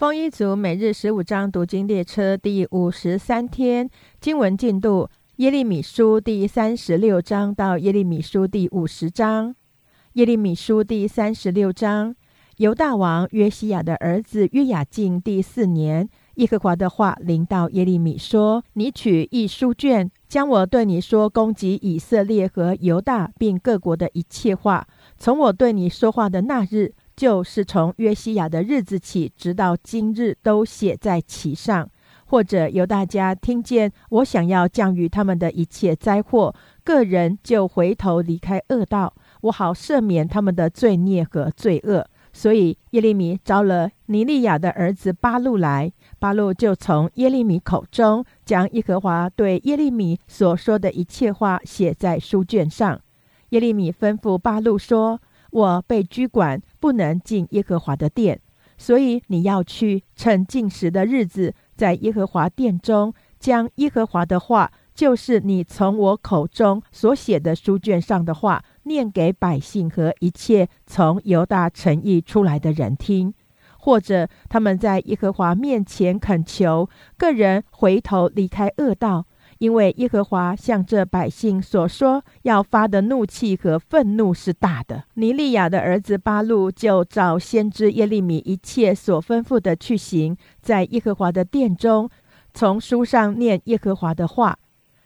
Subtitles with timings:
[0.00, 9.54] 丰一族每日十五章读经列车第五十三天经文进度：耶利米书第三十六章到耶利米书第五十章。
[10.14, 12.16] 耶利米书第三十六章，
[12.56, 24.88] 犹大王约西亚的儿子约雅敬第四年，耶和华的话临到耶利米说：“你取一书卷，将我对你说攻击以色列和犹大并各国的一切话，
[25.18, 31.86] 从我对你说话的那日。”就是从约西亚的日子起，直到今日，都写在其上，
[32.24, 39.12] 或者由大家听见我想要降于他们的一切灾祸，个人就回头离开恶道，
[39.42, 42.06] 我好赦免他们的罪孽和罪恶。
[42.32, 52.98] 所以耶利米招了尼利亚的儿子巴路来，巴路就从耶利米口中将耶和华对耶利米所说的一切话写在书卷上。
[53.50, 55.20] 耶利米吩咐巴路说。
[55.50, 58.40] 我被拘管，不能进耶和华的殿，
[58.78, 73.32] 所以你要去趁进食的日子，在耶和华殿中，将耶和华的话，就是你从我口中所写的书卷上的话，念给百姓和一切从犹大城邑出来的人听，
[73.78, 79.26] 或者他们在耶和华面前恳求，个人回头离开恶道。
[79.60, 92.08] 因为耶和华向这百姓所说要发的怒气和愤怒是大的，尼利亚的儿子巴路就照先知耶利米一切所吩咐的去行，在耶和华的殿中，
[92.54, 94.58] 从书上念耶和华的话。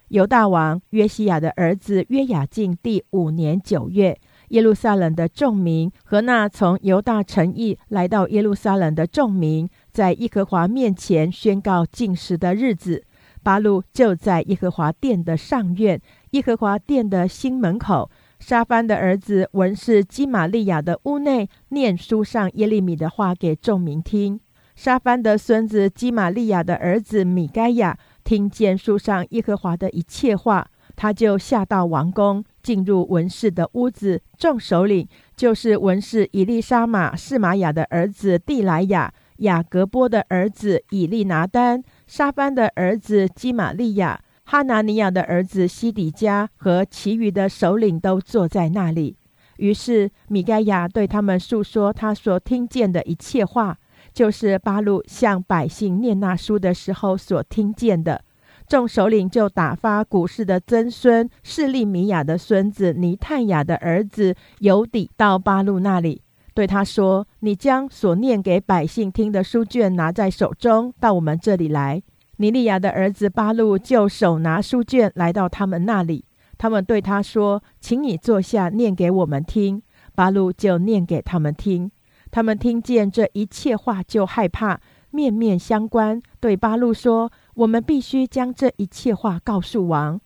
[0.09, 4.17] 犹大王约西亚的儿子约雅敬第五年九月，
[4.51, 13.03] 耶路撒冷的众民和那从犹大城邑来到耶路撒冷的众民，在耶和华面前宣告禁食的日子。
[13.45, 16.01] 八路就在耶和华殿的上院，
[16.31, 18.11] 耶和华殿的新门口。
[18.41, 24.41] 沙番的儿子文士基玛利亚的屋内，念书上耶利米的话给众民听。
[24.75, 34.21] 沙番的孙子基玛利亚的儿子米该亚听见书上耶和华的一切话，他就下到王宫，进入文士的屋子。
[34.37, 41.83] 众首领就是文士以利沙玛、士玛雅的儿子蒂莱亚、雅各波的儿子以利拿丹。
[42.17, 49.17] 沙班的儿子基玛利亚、哈拿尼亚的儿子西底加和其余的首领都坐在那里。
[49.57, 53.77] 于是米盖亚对他们述说他所听见的一切话，
[54.13, 58.23] 就是巴路向百姓念那书的时候所听见的。
[58.69, 66.23] 众首领就打发古氏的曾孙示利米亚的孙子尼探雅的儿子尤底到巴路那里。
[66.55, 72.01] 对他说：“你将所念给百姓听的书卷拿在手中，到我们这里来。”
[72.39, 76.25] 尼利亚的儿子巴路就手拿书卷来到他们那里。
[76.57, 79.83] 他们对他说：“请你坐下，念给我们听。”
[80.15, 81.91] 巴路就念给他们听。
[82.31, 90.21] 他们听见这一切话，就害怕，面面相关，对巴路说：“我们必须将这一切话告诉王。”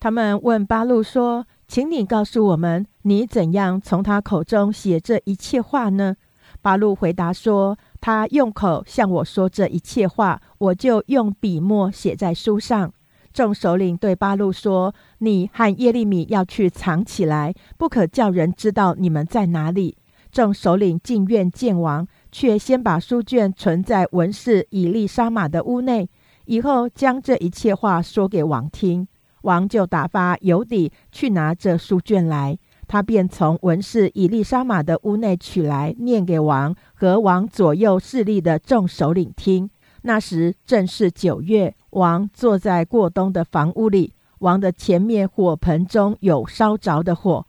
[0.00, 1.46] 他们问巴路说。
[1.68, 6.16] 请你告诉我们，你怎样从他口中写这一切话呢？
[6.62, 12.92] 巴路回答说：“他用口向我说这一切话，我就用笔墨写在书上。”
[13.34, 19.98] 众首领对巴路说：“你和耶利米要去藏起来，不可叫人知道你们在哪里。”
[20.32, 26.08] 众首领进院见王，却先把书卷存在文士以利沙玛的屋内，
[26.46, 29.06] 以后将这一切话说给王听。
[29.46, 32.58] 王就打发尤底去拿这书卷来，
[32.88, 39.70] 他便从文士以利沙玛的屋内取来，念给王和王左右势力的众首领听。
[40.02, 47.46] 那时正是九月，王坐在过冬的房屋里，王的前面火盆中有烧着的火。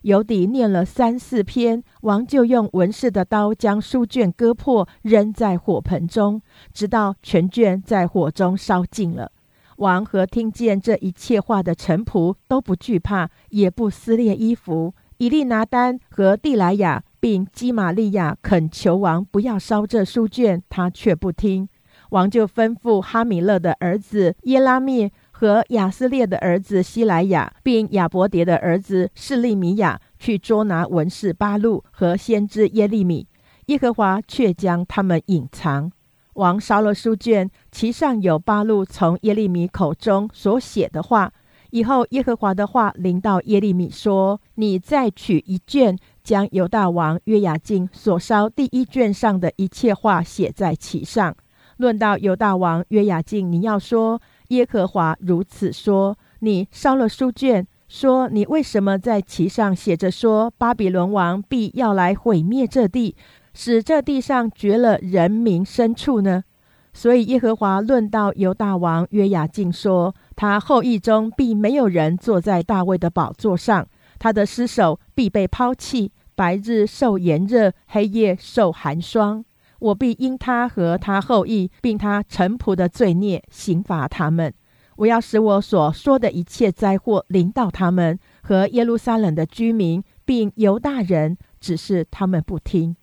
[0.00, 6.40] 尤底念了三四篇，王就用文士的刀将书卷割破，扔在火盆中，
[6.72, 9.30] 直到全卷在火中烧尽了。
[9.76, 14.94] 王和听见这一切话的臣仆都不惧怕，也不撕裂衣服。
[15.18, 21.68] 以利拿丹和蒂莱亚并基玛利亚恳求王不要烧这书卷，他却不听。
[22.10, 33.26] 王就吩咐哈米勒的儿子耶拉密和亚斯列的儿子希莱亚，并亚伯迭的儿子示利米亚去捉拿文士巴路和先知耶利米。
[33.66, 35.90] 耶和华却将他们隐藏。
[36.34, 41.32] 王烧了书卷，其上有八路从耶利米口中所写的话。
[41.70, 51.34] 以后耶和华的话临到耶利米说：“你再取一卷，将犹大王约雅敬所烧第一卷上的一切话写在其上。
[51.78, 63.16] 论到犹大王约雅敬，你要说耶和华如此说：你烧了书卷，说你为什么在其上写着说巴比伦王必要来毁灭这地？”
[63.54, 66.44] 使这地上绝了人民牲畜呢？
[66.92, 79.44] 所以耶和华论到犹大王约雅敬说：他后裔中必没有人坐在大卫的宝座上，他的尸首必被抛弃，白日受炎热，黑夜受寒霜。
[79.80, 84.54] 我必因他和他后裔，并他臣仆的罪孽刑罚他们。
[84.96, 92.94] 我要使我所说的一切灾祸临到他们和耶路撒冷的居民，并犹大人，只是他们不听。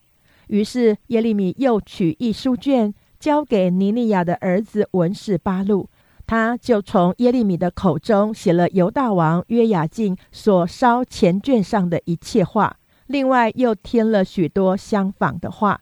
[0.52, 2.94] 于是耶利米又取一书卷。
[3.22, 5.88] 交给尼利亚的儿子文士巴路，
[6.26, 15.82] 他就从耶利米的口中写了犹大王约雅敬所烧前卷上的一切话，另外又添了许多相仿的话。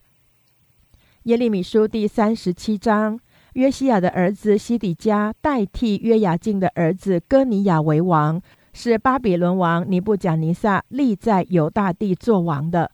[1.22, 3.18] 耶利米书第三十七章，
[3.54, 8.38] 约西亚的儿子西底家代替约雅敬的儿子哥尼亚为王，
[8.74, 12.90] 是巴比伦王尼布甲尼撒立在犹大地做王的。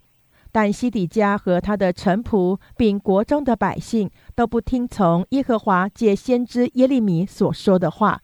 [0.56, 8.22] 但西底家和他的臣仆，并国中的百姓都不听从耶和华借先知耶利米所说的话。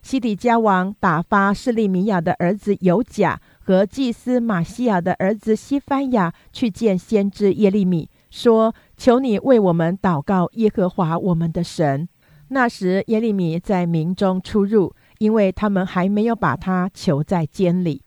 [0.00, 12.08] 西底家王打发示利米亚的儿子有甲和祭司马西亚的儿子西番雅去见先知耶利米，说：“求你为我们祷告耶和华我们的神。”
[12.48, 18.00] 那时耶利米在民中出入，因为他们还没有把他囚在监里。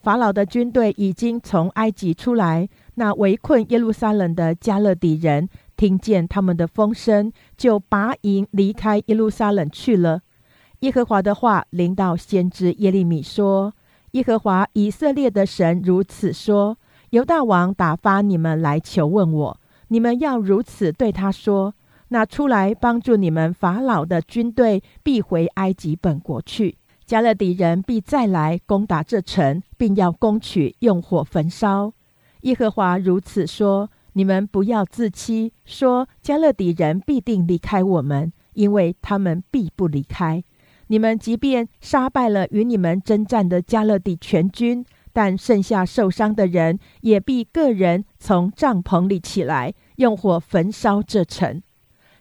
[0.00, 2.68] 法老的军队已经从埃及出来。
[2.96, 10.20] 那围困耶路撒冷的加勒底人听见他们的风声，就拔营离开耶路撒冷去了。
[10.80, 13.74] 耶和华的话临到先知耶利米说
[14.12, 16.78] ：“耶和华以色列的神如此说：
[17.10, 21.74] 犹大王打发你们来求问我，你们要如此对他说：
[22.08, 31.92] 那出来帮助你们法老的军队必回埃及本国去，加勒底人必再来攻打这城，并要攻取，用火焚烧。”
[32.44, 40.44] 耶和华如此说：“你们不要自欺，说加勒底人必定离开我们，因为他们必不离开。
[40.88, 51.62] 你们即便杀败了与你们征战的加勒底全军，但剩下受伤的人也必个人从帐篷里起来，用火焚烧这城。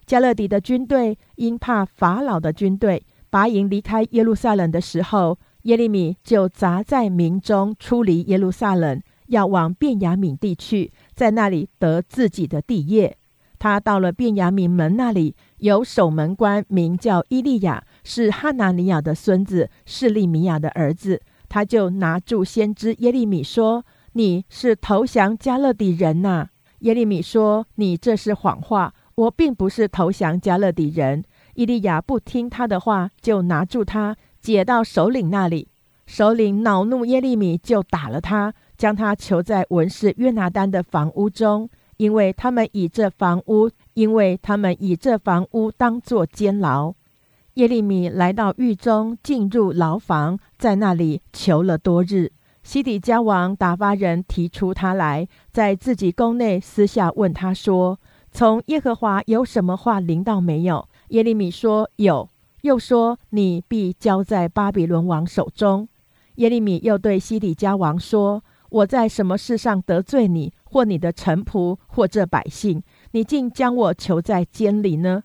[0.06, 9.02] 加勒底的军队因怕法老的军队拔营离开耶路撒冷的时候，耶利米就砸在民中，出离耶路撒冷。”
[9.34, 13.18] 要往便雅悯地去，在那里得自己的地业。
[13.60, 21.22] 他到了便雅悯门那里，有守门官名叫伊利亚，是哈拿尼亚的孙子，是利米亚的儿子。
[21.50, 31.24] 他就拿住先知耶利米说：“你是投降加勒底人呐？”耶利米说：“你这是谎话，我并不是投降加勒底人。”
[31.56, 35.70] 伊利亚不听他的话，就拿住他，解到首领那里。
[36.06, 38.54] 首领恼怒耶利米，就打了他。
[38.84, 46.94] 将他囚在文士约拿丹的房屋中，因为他们以这房屋，因为他们以这房屋当作监牢。
[47.54, 52.34] 耶利米来到狱中，进入牢房，在那里囚了多日。
[52.62, 57.98] 西底家王打发人提出他来，在自己宫内私下问他说
[58.34, 62.28] ：“从耶和华有什么话临到没有？”耶利米说：“有。”
[62.64, 65.88] 又说：“你必交在巴比伦王手中。”
[66.36, 68.44] 耶利米又对西底家王说。
[68.74, 72.82] 我在什么事上得罪你，或你的臣仆，或这百姓，
[73.12, 75.22] 你竟将我囚在监里呢？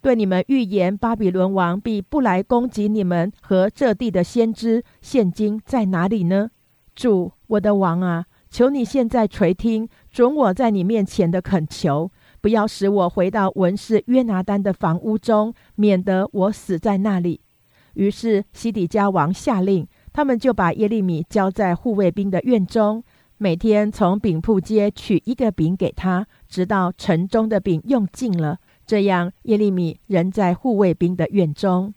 [0.00, 6.50] 对你们预言巴比伦王必不来攻击你们和这地的先知，现今在哪里呢？
[6.96, 17.40] 主我的王啊，求你现在垂听，准我在你面前的恳求，不要使我回到文士约拿丹的房屋中，免得我死在那里。
[17.94, 19.86] 于是西底家王下令。
[20.12, 23.04] 他们就把耶利米交在护卫兵的院中，
[23.36, 28.58] 每天从饼铺街取一个饼给他，直到城中的饼用尽了。
[28.84, 31.94] 这样，耶利米仍在护卫兵的院中。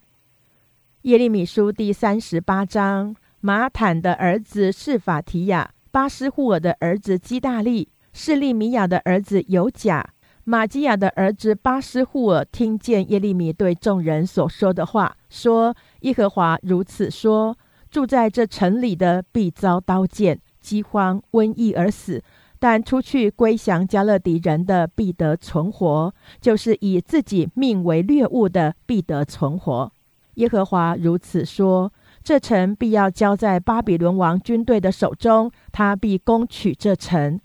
[1.03, 10.13] 耶利米书第三十八章：马坦的儿子是法提亚，巴斯户尔的儿子基大利，是利米亚的儿子有甲，
[10.43, 17.57] 马基亚的儿子巴斯户尔听见耶利米对众人所说的话，说：“耶和华如此说。”
[17.91, 22.21] 住在这城里的必遭刀剑、饥荒、瘟疫而死；
[22.57, 29.91] 但出去归降加勒底人的必得存活，就是以自己命为掠物的必得存活。
[30.35, 31.91] 耶和华如此说：
[32.23, 37.37] 这城必要交在巴比伦王军队的手中，他必攻取这城。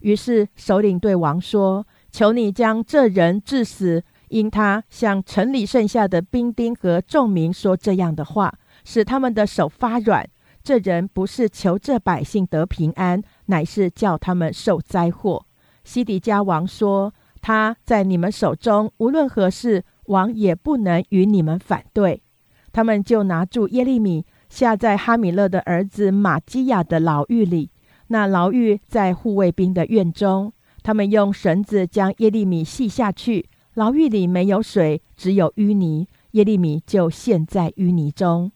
[0.00, 8.52] 于是首领对王说：“求你将这人治死，因他向城里剩下的兵丁和众民说这样的话。”
[8.84, 10.28] 使他们的手发软。
[10.62, 15.44] 这人不是求这百姓得平安，乃是叫他们受灾祸。
[15.82, 17.12] 西底家王说
[17.42, 22.22] ：“他在你们手中，无论何事，王也不能与你们反对。”
[22.72, 27.70] 他们就拿住耶利米，下在哈米勒的儿子马基亚的牢狱里。
[28.06, 30.52] 那牢狱在护卫兵的院中。
[30.84, 33.48] 他们用绳子将耶利米系下去。
[33.74, 36.06] 牢狱里没有水，只有淤泥。
[36.32, 38.52] 耶利米就陷在淤泥中。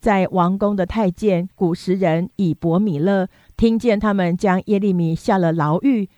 [0.00, 6.08] 在王宫的太监古时人以伯米勒听见他们将耶利米下了牢狱，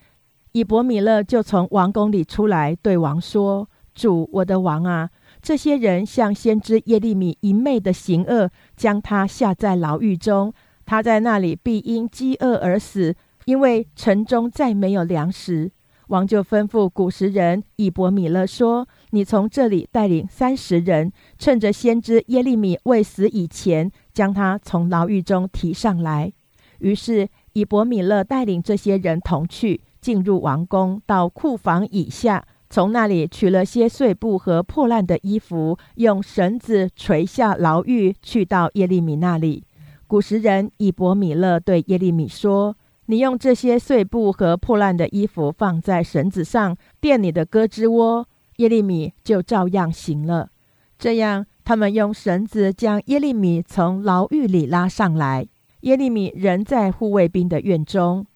[0.53, 5.11] 以伯米勒就从王宫里出来，对王说：“主我的王啊，
[5.41, 10.53] 这些人向先知耶利米一昧的行恶，将他下在牢狱中，
[10.85, 13.15] 他在那里必因饥饿而死，
[13.47, 15.71] 因为城中再没有粮食。”
[16.09, 26.33] 王就吩咐古时人以伯米勒说：“你从这里带领三十人，趁着先知耶利米未死以前，将他从牢狱中提上来。”
[26.81, 39.65] 于是以伯米勒带领这些人同去，进入王宫，到库房以下，从那里取了些碎布和破烂的衣服，用绳子垂下牢狱，去到耶利米那里。
[40.07, 42.77] 古时人以伯米勒对耶利米说。
[43.07, 48.25] 你用这些碎布和破烂的衣服放在绳子上垫你的胳肢窝，
[48.61, 50.51] 耶利米就照样行了。
[50.99, 55.49] 这样，他们用绳子将耶利米从牢狱里拉上来。
[55.81, 58.27] 耶利米仍在护卫兵的院中。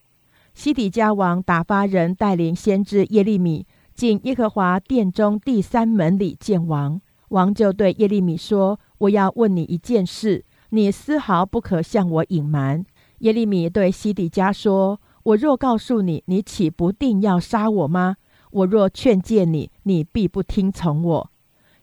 [0.55, 6.99] 西底家王打发人带领先知耶利米进耶和华殿中第三门里见王。
[7.29, 12.83] 王就对耶利米说：“我要问你一件事，你丝毫不可向我隐瞒。”
[13.21, 18.17] 耶利米对西底家说：“我若告诉你，你岂不定要杀我吗？
[18.55, 21.31] 我若劝诫你，你必不听从我。”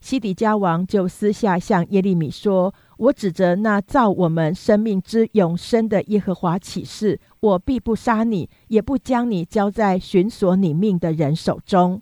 [0.02, 12.02] 西底家王就私下向耶利米说：“我指着那造我们生命之永生的耶和华起誓，我必不杀你，也不将你交在寻索你命的人手中。”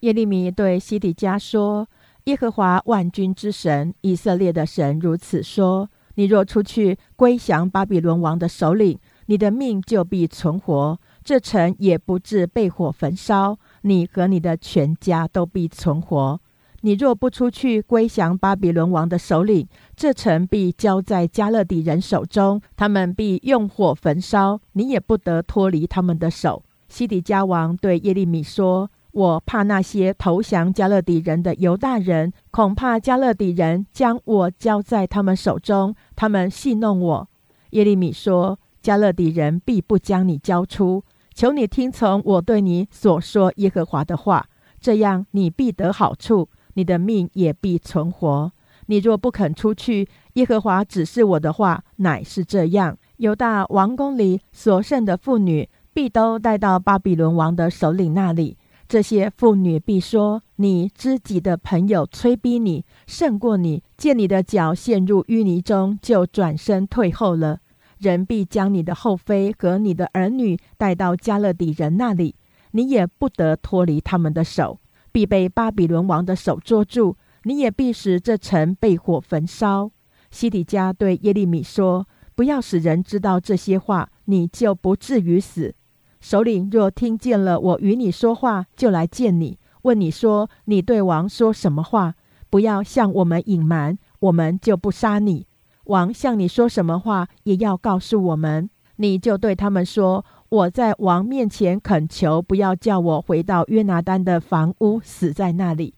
[0.00, 1.86] 耶利米对西底家说
[2.24, 16.38] ：“耶和华万军之神，以色列的神如此说。”你若出去归降巴比伦王的首领，你的命就必存活，这城也不致被火焚烧，你和你的全家都必存活。
[16.82, 19.66] 你若不出去归降巴比伦王的首领，
[19.96, 26.62] 这城必交在加勒底人手中，他们必用火焚烧，你也不得脱离他们的手。
[26.88, 28.90] 西底家王对耶利米说。
[29.12, 37.28] 我怕那些投降加勒底人的犹大人，恐怕加勒底人将我交在他们手中，他们戏弄我。
[37.70, 41.02] 耶利米说：“加勒底人必不将你交出，
[41.36, 44.48] 求你听从我对你所说耶和华的话，
[44.80, 48.50] 这样你必得好处，你的命也必存活。
[48.86, 58.56] 你若不肯出去，耶和华指示我的话乃是这样：犹大王宫里所剩的妇女，必都带到巴比伦王的首领那里。”
[58.88, 63.82] 这些妇女必说：“你知己的朋友催逼你，胜过你。
[63.98, 67.58] 见你的脚陷入淤泥中，就转身退后了。
[67.98, 72.34] 人必将你的后妃和你的儿女带到加勒底人那里，
[72.72, 74.78] 你也不得脱离他们的手，
[75.12, 77.16] 必被巴比伦王的手捉住。
[77.44, 79.90] 你也必使这城被火焚烧。”
[80.30, 85.74] 西底家对耶利米说：“不要使人知道这些话，你就不至于死。”
[86.20, 92.14] 首领若听见了我与你说话，就来见你，问你说：“你对王说什么话？
[92.50, 95.46] 不要向我们隐瞒，我们就不杀你。
[95.86, 98.70] 王向你说什么话，也要告诉我们。
[98.96, 105.94] 你就对他们说：我在王面前恳求，不要叫我回到约拿丹的房屋，死在那里。”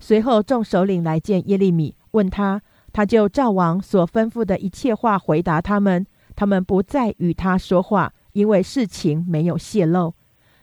[0.00, 2.60] 随后，众首领来见耶利米，问他，
[2.92, 6.06] 他就照王所吩咐的一切话回答他们。
[6.36, 8.12] 他们不再与他说话。
[8.34, 10.12] 因为事情没有泄露，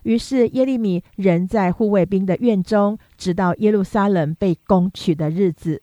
[0.03, 5.81] 于是耶利米仍在护卫兵的院中，直到耶路撒冷被攻取的日子。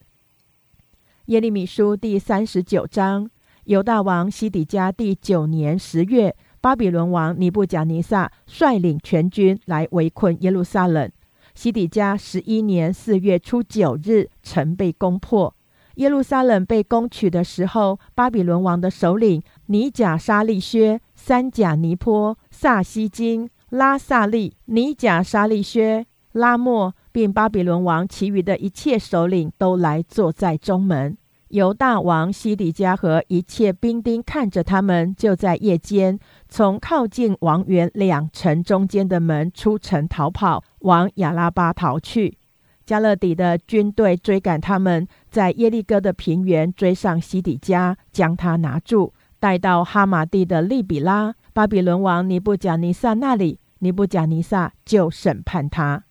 [1.29, 3.29] 耶利米书第三十九章：
[3.65, 11.13] 犹大王西底家第九年十月，巴比伦王尼布甲尼撒率领全军来围困耶路撒冷。
[11.55, 15.55] 西底家十一年四月初九日，城被攻破。
[15.97, 31.19] 耶路撒冷被攻取的时候，巴比伦王的首领尼甲沙利薛、三甲尼坡、萨西金、拉萨利、尼甲沙利薛、拉莫，并巴比伦王其余的一切首领都来坐在中门。
[31.49, 36.17] 犹大王西底家和一切兵丁看着他们，就在夜间
[36.49, 42.39] 从靠近王园两城中间的门出城逃跑，往亚拉巴逃去。
[42.87, 51.35] 加勒底的军队追赶他们，在耶利哥的平原追上西底家，将他拿住，带到哈马地的利比拉。
[51.53, 56.05] 巴比伦王尼布甲尼撒那里，尼布甲尼撒就审判他。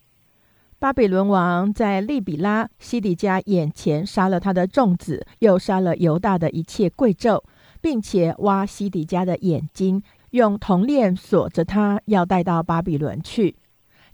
[0.80, 7.42] 巴比伦王在利比拉西底家眼前杀了他的众子，又杀了犹大的一切贵胄，
[7.82, 13.56] 并且挖西底家的眼睛，用铜链锁着他，要带到巴比伦去。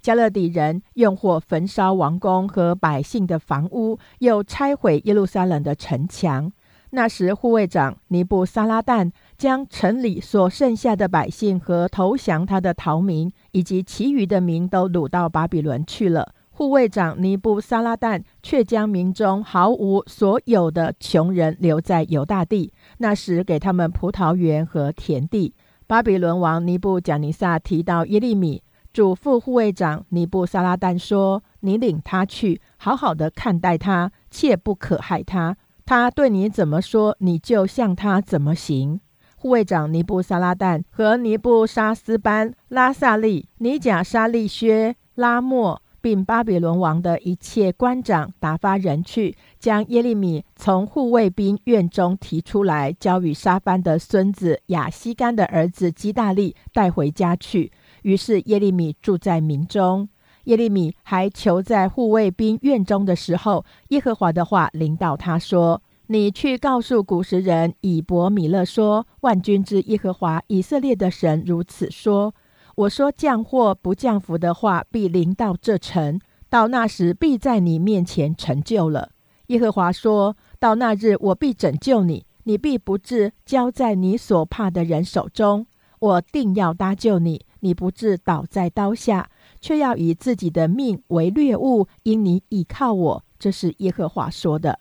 [0.02, 6.50] 加勒底人用火焚烧王宫和百姓的房屋，又拆毁耶路撒冷的城墙。
[6.92, 16.34] 那时，护卫长尼布撒拉旦将城里所剩下的百姓和投降他的逃民，以及其余的民都掳到巴比伦去了。
[16.56, 25.56] 护卫长尼布撒拉旦却将民中毫无所有的穷人留在犹大地，那时给他们葡萄园和田地。
[25.88, 28.62] 巴比伦王尼布贾尼撒提到耶利米，
[28.94, 35.58] 嘱咐护卫长尼布撒拉旦说：“你领他去，好好的看待他，切不可害他。
[35.88, 39.02] 他对你怎么说，你就向他怎么行。”
[39.36, 45.82] 护卫长尼布撒拉旦和尼布沙斯班、拉萨利、尼贾沙利薛、拉莫。
[46.04, 57.72] 并巴比伦王的一切官长打发人去，将耶利米从护卫兵院中提出来，交与沙班的孙子亚西干的儿子基大利带回家去。
[58.02, 60.10] 于是耶利米住在民中。
[60.44, 72.36] 耶利米还囚在护卫兵院中的时候，耶和华的话领导他说：“你去告诉古时人以伯米勒说，万军之耶和华以色列的神如此说。”
[72.76, 76.20] 我说降祸不降福的话，必临到这城。
[76.50, 79.12] 到那时，必在你面前成就了。
[79.48, 85.68] 耶和华说：“到那日，我必拯救你，你必不至交在你所怕的人手中。
[86.00, 89.30] 我定要搭救你，你不至倒在刀下，
[89.62, 94.80] 却要以自己的命为掠物，因你倚靠我。”这是耶和华说的。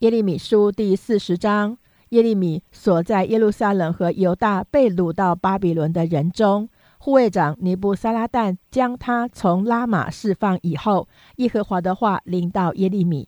[0.00, 1.76] 耶利米书第四十章：
[2.08, 6.68] 耶利米所在耶路撒冷和犹大被掳到巴比伦的人中。
[7.02, 13.26] 护卫长尼布撒拉旦将他从拉玛释放以后，耶和华的话临到耶利米。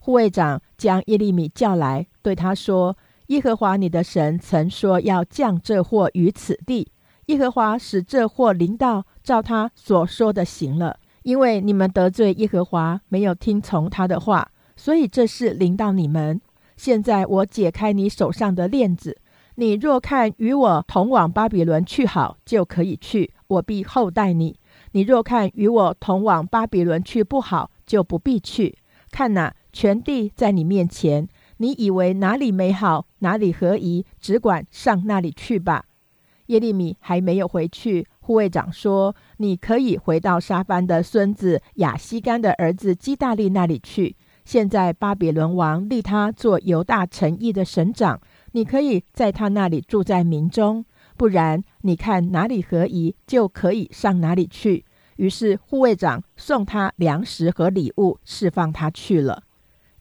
[0.00, 2.94] 护卫长将耶利米叫来，对他说
[3.28, 6.92] ：“耶和华你的神曾说要降这祸于此地。
[7.26, 10.98] 耶和华使这祸临到，照他所说的行了。
[11.22, 16.38] 因为你们得罪耶和华，没有听从他的话，所以这事临到你们。
[16.76, 19.16] 现在我解开你手上的链子。”
[19.58, 24.54] 你若看与我同往巴比伦去好，就可以去，我必厚待你；
[24.92, 28.76] 你若看与我同往巴比伦去不好，就不必去。
[29.10, 35.86] 看哪，全地在你面前，你以为哪里美好，哪里合宜，只管上那里去吧。
[36.48, 44.16] 耶利米还没有回去，护卫长说：“你可以回到沙班的孙子亚西干的儿子基大利那里去。
[44.44, 48.20] 现在巴比伦王立他做犹大城邑的省长。”
[48.56, 50.86] 你可以在他那里住在民中，
[51.18, 54.86] 不然你看哪里合宜，就可以上哪里去。
[55.16, 59.42] 于是护卫长送他粮食和礼物，释放他去了。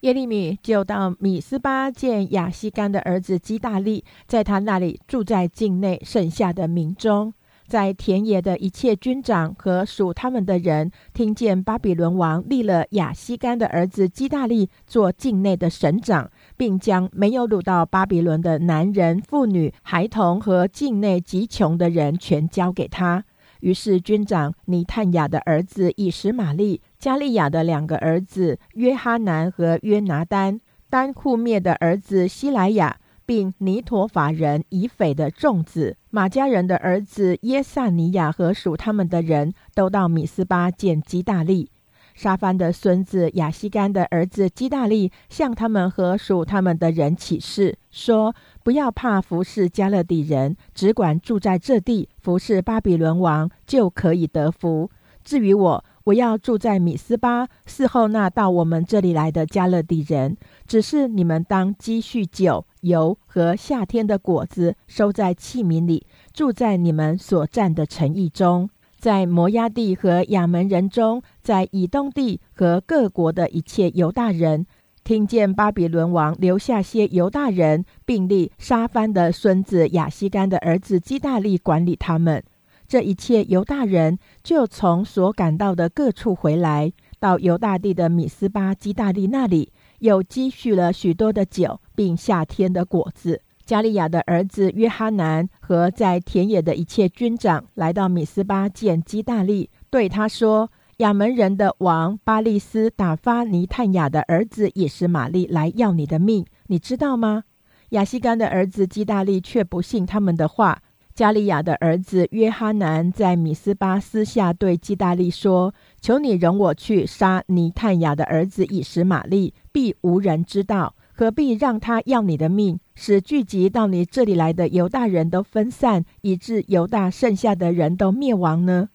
[0.02, 7.34] 耶利米就到米斯巴见亚西干的儿子基大利，在他那里住在境内剩下的民中。
[7.68, 16.30] 在田野的一切军长和属他们的人，听见巴比伦王立了亚西干的儿子基大利做境内的省长。
[16.58, 23.24] 并将没有掳到巴比伦的男人、妇女、孩童和境内极穷的人全交给他。
[23.62, 41.72] 于是军长尼探雅的儿子以实玛利、加利亚的两个儿子约哈南和约拿丹、丹库灭的儿子希莱亚，并尼陀法人以斐的众子马家人的儿子耶萨尼亚和属他们的人都到米斯巴见基大利。
[42.16, 54.90] 沙番的孙子亚西干的儿子基大利向他们和属他们的人起誓说：“不要怕服侍加勒底人，只管住在这地服侍巴比伦王，就可以得福。
[55.26, 60.38] 至于我，我要住在米斯巴，伺候那到我们这里来的加勒底人。
[60.68, 68.70] 只是你们当积蓄酒、油和夏天的果子，收在器皿里，住在你们所占的城邑中。”
[69.06, 74.66] 在摩押地和亚门人中，在以东地和各国的一切犹大人，
[75.04, 82.44] 听见巴比伦王留下些犹大人，并立沙番的孙子亚西干的儿子基大利管理他们。
[82.88, 93.44] 这一切犹大人就从所赶到的各处回来，到犹大地的米斯巴基大利那里，又积蓄了许多的酒，并夏天的果子。
[93.66, 107.46] 加利亚的儿子约哈南和在田野的一切军长来到米斯巴见基大利，对他说：“亚门人的王巴利斯打发尼探雅的儿子也是玛丽来要你的命，你知道吗？”
[107.90, 110.82] 亚西干的儿子基大利却不信他们的话，
[111.14, 120.95] 加利亚的儿子约哈南在米斯巴私下对基大利说：“求你容我去杀尼探雅的儿子以实玛利，必无人知道。
[121.18, 128.90] 何必让他要你的命，使聚集到你这里来的犹大人都分散，以致犹大剩下的人都灭亡呢？”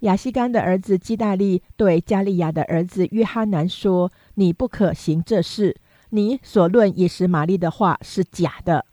[0.00, 5.76] 亚西干的儿子基大利对加利亚的儿子约哈南说：“你不可行这事，
[6.10, 8.86] 你所论以实玛利的话是假的。”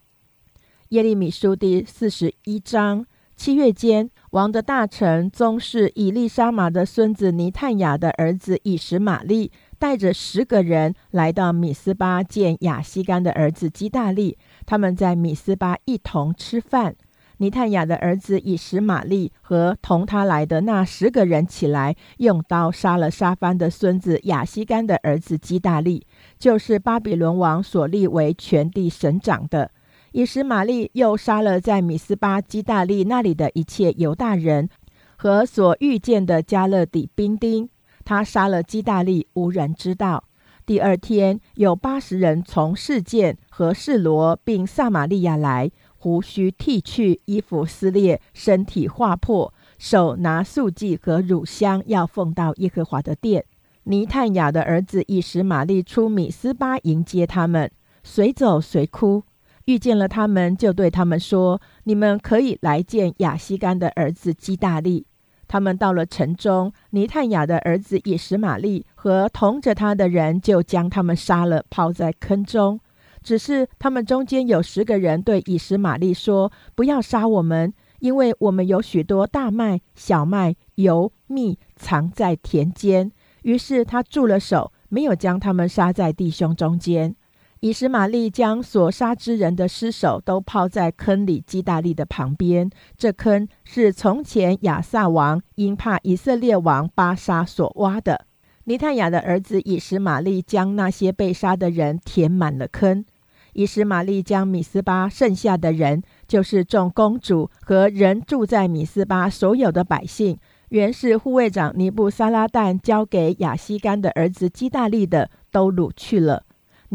[0.89, 14.37] 耶利米书第四十一章，七月间，王的大臣宗室以利沙玛的孙子尼探雅的儿子以实玛利，带着十个人来到米斯巴见亚西干的儿子基大利。
[14.65, 16.95] 他们在米斯巴一同吃饭。
[17.37, 26.07] 尼探雅的儿子以实玛利和同他来的那十个人起来，用刀杀了沙番的孙子亚西干的儿子基大利，
[26.39, 29.71] 就是巴比伦王所立为全地省长的。
[30.13, 34.69] 以实玛利又杀了在米斯巴基大利那里的一切犹大人
[35.17, 37.69] 和所遇见的加勒底兵丁。
[38.05, 40.23] 他杀了基大利，无人知道。
[40.65, 53.45] 第二天，有八十人从事件和示罗并撒玛利亚来，胡须剃去，衣服撕裂，身体划破，手拿素祭和乳香，要奉到耶和华的殿。
[53.83, 57.71] 尼探雅的儿子以实玛利出米斯巴迎接他们，
[58.03, 59.23] 随走随哭。
[59.65, 65.05] 遇见了他们，就对他们说：“你们可以来见亚西干的儿子基大利。”
[65.47, 72.79] 他们到了城中，尼探雅的儿子以实玛利和同着他的人就将他们杀了，抛在坑中。
[73.23, 87.15] 只是他们中间有十个人对以实玛利说：“不要杀我们，因为我们有许多大麦、小麦、油、蜜藏在田间。”于是他住了手，没有将他们杀在弟兄中间。
[87.61, 92.69] 以实玛利将所杀之人的尸首都抛在坑里，基大利的旁边。
[92.97, 98.25] 这坑是从前亚萨王因怕以色列王巴沙所挖的。
[98.65, 103.05] 尼探雅的儿子以实玛利将那些被杀的人填满了坑。
[103.53, 110.37] 以实玛利将米斯巴剩下的人，就是众公主和人住在米斯巴所有的百姓，
[110.69, 116.43] 原是护卫长尼布撒拉旦交给亚西干的儿子基大利的，都掳去了。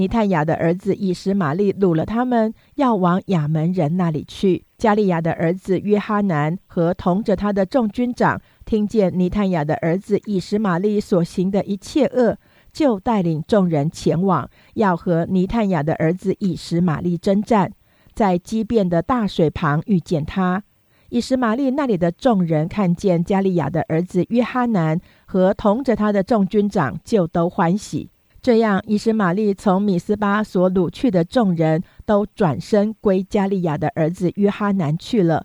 [0.00, 4.64] 尼探雅的儿子以实玛利掳了他们，要往亚门人那里去。
[4.78, 12.38] 加利亚的儿子约哈南和同着他的众军长，听见尼探雅的儿子以实玛利所行的一切恶，
[12.72, 17.70] 就带领众人前往，要和尼探雅的儿子以实玛利征战。
[18.14, 20.62] 在激变的大水旁遇见他，
[21.10, 28.08] 以实玛利那里的众人看见加利亚的儿子约哈南和同着他的众军长，就都欢喜。
[28.42, 35.44] 这样，以实玛利从米斯巴所掳去的众人都转身归加利亚的儿子约哈南去了。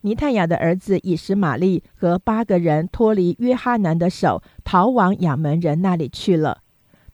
[0.00, 6.58] 尼探雅的儿子以实玛利和八个人脱离约哈南的手，逃往亚门人那里去了。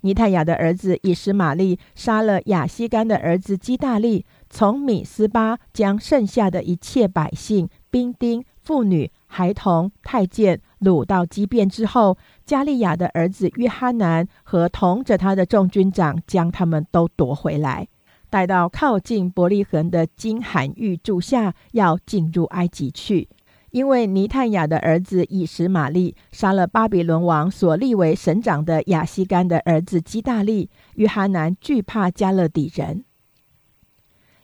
[0.03, 10.61] 尼探雅的儿子以实玛利杀了亚西干的儿子基大利，从米斯巴将剩下的一切百姓、兵丁、妇女、孩童、太监。
[10.81, 17.89] 掳到基变之后，加利亚的儿子约哈南和同着他的众军长将他们都夺回来，
[18.31, 23.29] 带到靠近伯利恒的金罕玉柱下，要进入埃及去。
[23.71, 33.05] 因为尼探雅的儿子以实玛利杀了巴比伦王所立为省长的亚西干的儿子基大利，约哈南惧怕加勒底人。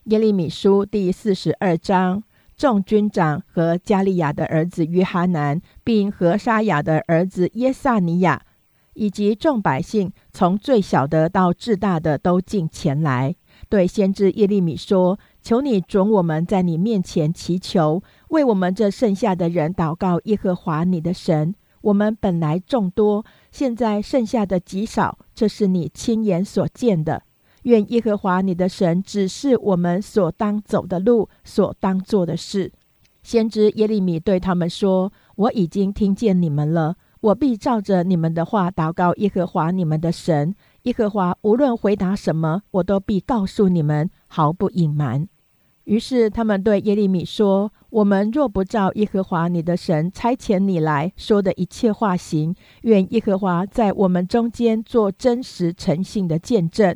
[0.05, 2.23] 耶利米书第四十二章。
[2.57, 8.43] 众军长和加利亚的儿子约哈南，并何沙雅的儿子耶萨尼亚，
[8.95, 13.35] 以及众百姓，从最小的到至大的，都进前来，
[13.69, 21.55] 对先知耶利米说：“求你准我们在你面前祈求，为我们这剩下的人祷告耶和华你的神。
[21.83, 27.25] 我们本来众多，现在剩下的极少，这是你亲眼所见的。”
[27.64, 32.72] 愿耶和华你的神指示我们所当走的路，所当做的事。
[33.22, 40.55] 先知耶利米对他们说：“我已经听见你们了，我必照着你们的话祷告耶和华你们的神。
[40.83, 45.27] 耶和华无论回答什么，我都必告诉你们，毫不隐瞒。”
[45.85, 56.94] 于是他们对耶利米说：“我们若不照耶和华你的神差遣你来说的一切话行，愿耶和华在我们中间做真实诚信的见证。”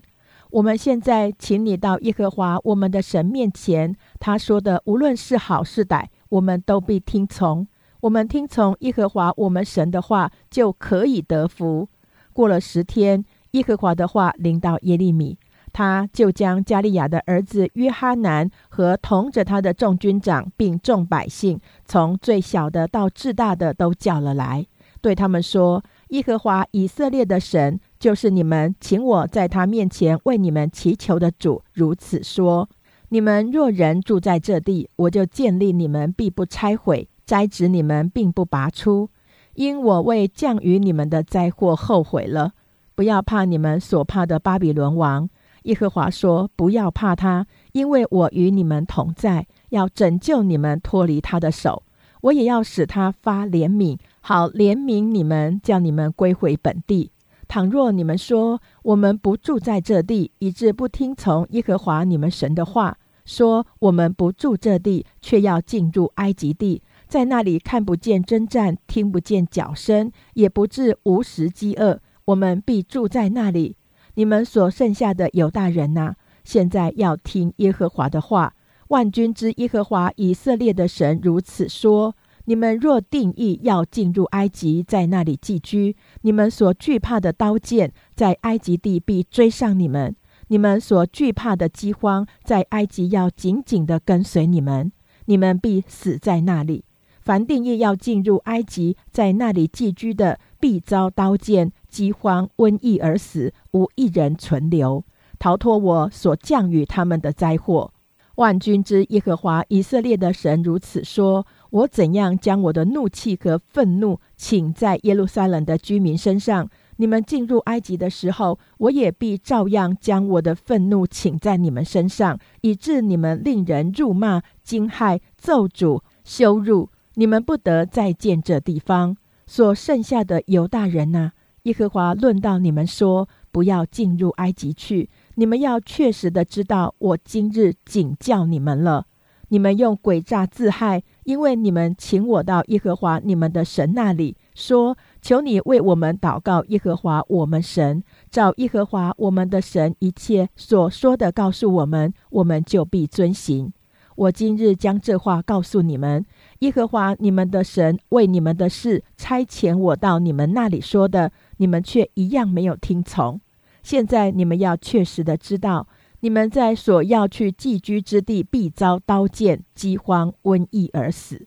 [0.50, 7.66] 我们现在请你到耶和华我们的神面前，他说的无论是好是歹，我们都必听从。
[8.00, 11.88] 我们听从耶和华我们神的话，就可以得福。
[12.32, 15.36] 过了十天，耶和华的话临到耶利米，
[15.72, 24.64] 他就将加利亚的儿子约哈南和同着他的众军长，并众百姓，从最小的到至大的都叫了来，
[25.00, 32.68] 对他们说：“耶和华以色列的神，就是你们请我在他面前为你们祈求的主，如此说：
[33.10, 39.10] 你们若人住在这地，我就建立你们，必不拆毁；摘植你们，并不拔出，
[39.54, 42.52] 因我为降于你们的灾祸后悔了。
[42.94, 45.28] 不要怕你们所怕的巴比伦王。”
[45.64, 51.82] 耶和华说：“不要怕他，因为我与你们同在，要拯救你们脱离他的手。
[52.22, 57.12] 我也要使他发怜悯，好怜悯你们，叫你们归回本地。
[57.46, 73.76] 倘若你们说我们不住在这地，以致不听从耶和华你们神的话，说我们不住这地，却要进入埃及地，在那里看不见征战，听不见脚声，也不至无食饥饿，我们必住在那里。”
[74.16, 78.54] 你们所剩下的犹大人呐，现在要听耶和华的话。
[78.88, 82.16] 万军之耶和华以色列的神如此说：
[82.48, 90.14] 你们若定义要进入埃及，在那里寄居，你们所惧怕的刀剑，在埃及地必追上你们；
[90.46, 94.90] 你们所惧怕的饥荒，在埃及要紧紧的跟随你们，
[95.26, 96.86] 你们必死在那里。
[97.20, 101.70] 凡定义要进入埃及，在那里寄居的，必遭刀剑。
[101.90, 105.04] 饥荒、瘟疫而死，无一人存留，
[105.38, 107.92] 逃脱我所降与他们的灾祸。
[108.36, 129.16] 万军之耶和华以色列的神如此说：我怎样将我的怒气和愤怒请在耶路撒冷的居民身上，你们进入埃及的时候，我也必照样将我的愤怒请在你们身上，以致你们令人辱骂、惊骇、咒诅、羞辱，你们不得再见这地方。
[129.46, 131.32] 所剩下的犹大人呐！
[131.62, 135.10] 耶和华论到你们说：“不要进入埃及去。
[135.34, 139.06] 你们要确实的知道，我今日警教你们了。
[139.48, 146.64] 你们用诡诈自害，因为你们请我到耶和华你们的神那里，说：求你为我们祷告。
[146.68, 153.70] 耶和华我们神，照耶和华我们的神一切所说的告诉我们，我们就必遵行。
[154.16, 156.24] 我今日将这话告诉你们。
[156.60, 163.38] 耶和华你们的神为你们的事差遣我到你们那里说的。”你们却一样没有听从。
[163.82, 165.88] 现在你们要确实的知道，
[166.20, 171.46] 你们在所要去寄居之地必遭刀剑、饥荒、瘟疫而死。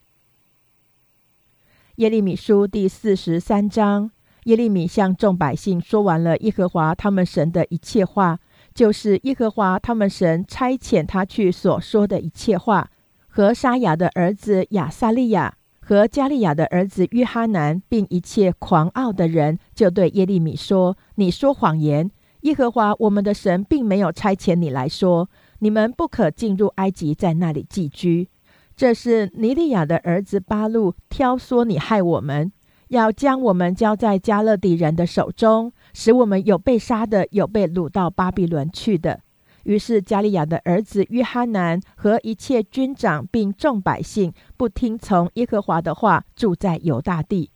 [1.98, 4.12] 耶利米书第四十三章，
[4.46, 8.40] 耶利米向众百姓说完了耶和华他们神的一切话，
[8.74, 12.90] 就是耶和华他们神差遣他去所说的一切话，
[13.28, 15.56] 和沙雅的儿子亚撒利亚。
[15.84, 22.10] 和加利亚的儿子约哈南，并一切狂傲的人，就对耶利米说：“你说谎言！
[22.42, 28.28] 耶和华我们的神并没有差遣你来说，你们不可进入埃及，在那里寄居。
[28.76, 32.52] 这是尼利亚的儿子巴路挑唆你害我们，
[32.88, 39.20] 要将我们交在加勒底人的手中，使我们有被杀的，有被掳到巴比伦去的。”
[39.64, 47.52] 于是，加利亚的儿子约哈南和一切军长并众百姓不听从耶和华的话，住在犹大地。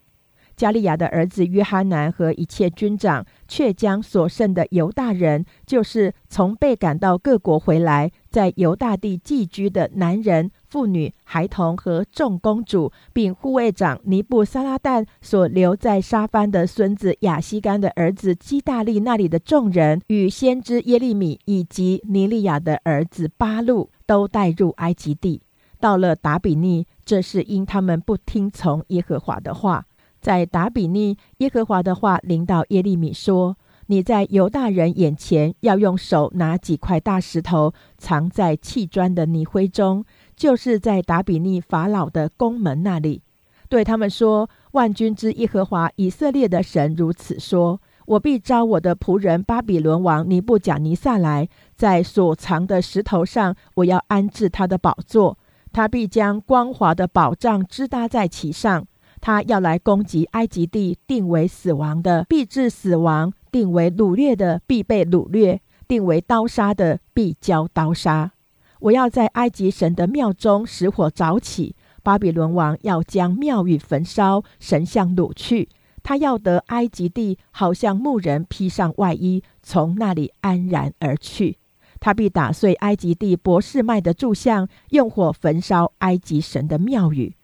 [0.56, 10.52] 加利亚的儿子约哈南和一切军长却将所剩的犹大人，就是从被赶到各国回来，在犹大地寄居的男人。
[10.68, 25.42] 妇女、孩童和众公主，并护卫长尼布撒拉旦所留在沙番的孙子亚西干的儿子基大利那里的众人，与先知耶利米以及尼利亚的儿子巴路，都带入埃及地，
[25.80, 26.86] 到了达比尼。
[27.06, 29.86] 这是因他们不听从耶和华的话。
[30.26, 40.04] 在达比尼，耶和华的话临到耶利米说：“你在犹大人眼前，要用手拿几块大石头，藏在砌砖的泥灰中。”
[40.36, 43.22] 就是在达比尼法老的宫门那里，
[43.70, 55.38] 对他们说：“万军之耶和华以色列的神如此说：我必招我的仆人巴比伦王尼布甲尼撒来，在所藏的石头上，我要安置他的宝座。
[55.72, 58.88] 他必将光滑的宝杖支搭在其上。
[59.26, 68.34] 他要来攻击埃及地，定为死亡的，必致死亡；定为掳掠的，必被掳掠；定为刀杀的，必交刀杀。”
[68.82, 75.70] 我要在埃及神的庙中使火早起，巴比伦王要将庙宇焚烧，神像掳去。
[76.04, 81.58] 他要得埃及地，好像牧人披上外衣，从那里安然而去。
[82.00, 87.36] 他必打碎埃及地博士麦的柱像，用火焚烧埃及神的庙宇。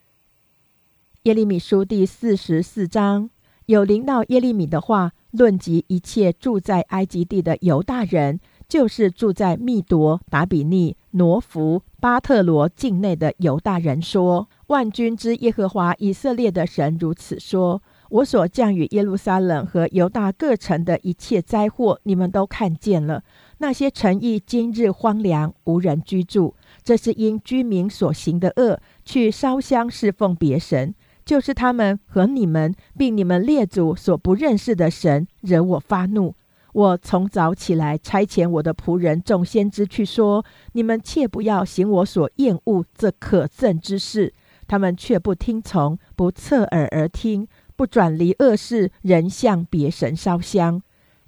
[1.25, 3.29] 耶利米书第四十四章
[3.67, 8.39] 有临到耶利米的话，论及一切住在埃及地的犹大人。
[8.67, 23.25] 就是住在密夺、达比尼、挪弗、巴特罗境内的犹大人说：“万军之耶和华以色列的神如此说：我所降与耶路撒冷和犹大各城的一切灾祸，你们都看见了。
[23.57, 30.95] 那些城邑今日荒凉，无人居住，这是因居民所行的恶，去烧香侍奉别神，
[31.31, 36.35] 就是他们和你们，并你们列祖所不认识的神，惹我发怒。”
[36.73, 44.33] 我从早起来差遣我的仆人众先知去说：你们切不要行我所厌恶这可憎之事。
[44.67, 50.81] 他们却不听从，不侧耳而听，不转离恶事，仍向别神烧香。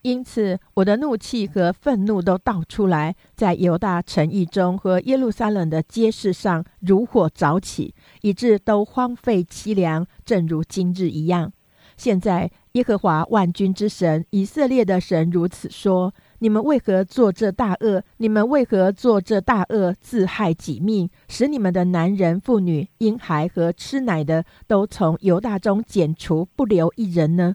[0.03, 11.51] 因此，我的怒气和愤怒都倒出来，在犹大城邑中和耶路撒冷的街市上如火早起，以致都荒废凄凉，正如今日一样。
[11.97, 12.51] 现在。
[12.73, 18.01] 耶和华万军之神以色列的神如此说：你们为何做这大恶？
[18.17, 27.53] 你们为何做这大恶，自害己命，使你们的男人、妇女、婴孩和吃奶的都从犹大中剪除，不留一人呢？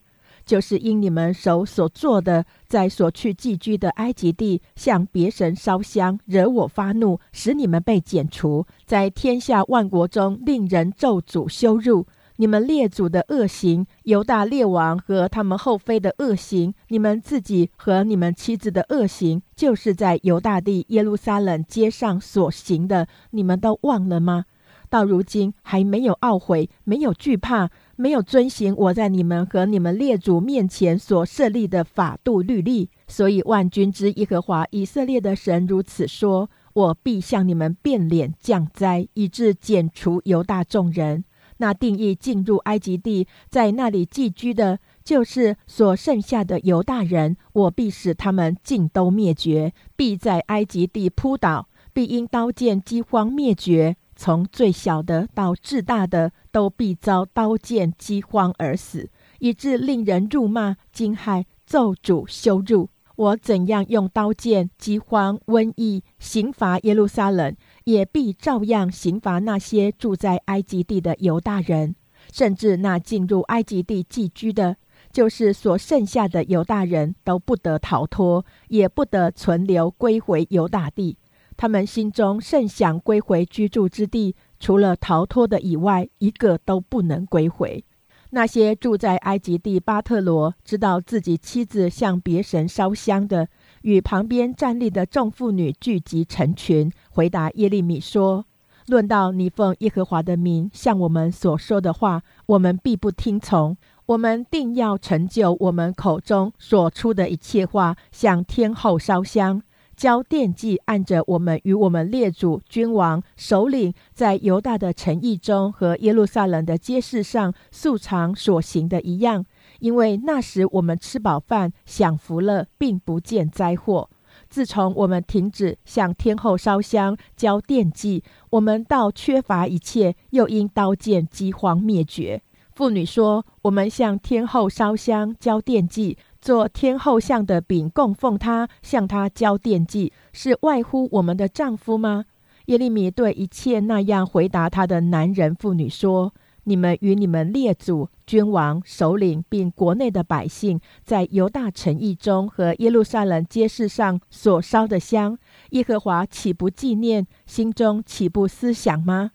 [0.49, 12.07] 就是因你们手所做的，在所去寄居的埃及地向别神烧香，惹我发怒，使你们被剪除，在天下万国中令人咒诅羞辱。
[12.37, 24.47] 你们列祖的恶行，犹大列王和他们后妃的恶行，你们自己和你们妻子的恶行，就是在犹大地耶路撒冷街上所行的，你们都忘了吗？
[24.91, 27.69] 到如今还没有懊悔，没有惧怕，
[28.01, 32.91] 没有遵行我在你们和你们列祖面前所设立的法度律例。
[33.09, 41.25] 所以万军之耶和华以色列的神如此说：我必向你们变脸降灾，以致剪除犹大众人。
[41.57, 47.37] 那定义进入埃及地，在那里寄居的，就是所剩下的犹大人。
[47.53, 53.97] 我必使他们尽都灭绝，必在埃及地扑倒，必因刀剑饥荒灭绝。
[54.19, 62.91] 从最小的到至大的，都必遭刀剑饥荒而死，以致令人辱骂、惊骇、咒诅、羞辱。
[63.15, 67.55] 我怎样用刀剑、饥荒、瘟疫刑罚耶路撒冷？
[67.85, 71.95] 也必照样刑罚那些住在埃及地的犹大人，
[72.33, 74.77] 甚至那进入埃及地寄居的，
[75.13, 81.17] 就是所剩下的犹大人都不得逃脱，也不得存留归回犹大地。
[81.59, 87.85] 他们心中甚想归回居住之地，除了逃脱的以外，一个都不能归回。
[88.31, 93.49] 那些住在埃及地巴特罗，知道自己妻子向别神烧香的。
[93.83, 98.45] 与旁边站立的众妇女聚集成群，回答耶利米说
[98.87, 103.77] ：“论到你奉耶和华的名向我们所说的话，我们必不听从。
[104.07, 109.63] 我们定要成就我们口中所出的一切话，向天后烧香，
[109.99, 119.45] 交奠祭，按着我们与我们列祖君王首领在犹大的城邑中和耶路撒冷的街市上素常所行的一样。”
[119.81, 124.09] 因为那时我们吃饱饭，享福了，并不见灾祸。
[124.49, 132.41] 自从我们停止向天后烧香、交奠祭，我们倒缺乏一切，又因刀剑饥荒灭绝。
[132.75, 142.25] 妇女说：“我们向天后烧香、交奠祭，做天后像的饼供奉他，向他交奠祭，是外乎我们的丈夫吗？”
[142.67, 146.33] 耶利米对一切那样回答他的男人、妇女说。
[146.65, 155.39] 你们与你们列祖、君王、首领，并国内的百姓，在犹大城邑中和耶路撒冷街市上所烧的香，
[155.71, 157.27] 耶和华岂不纪念？
[157.47, 159.31] 心中岂不思想吗？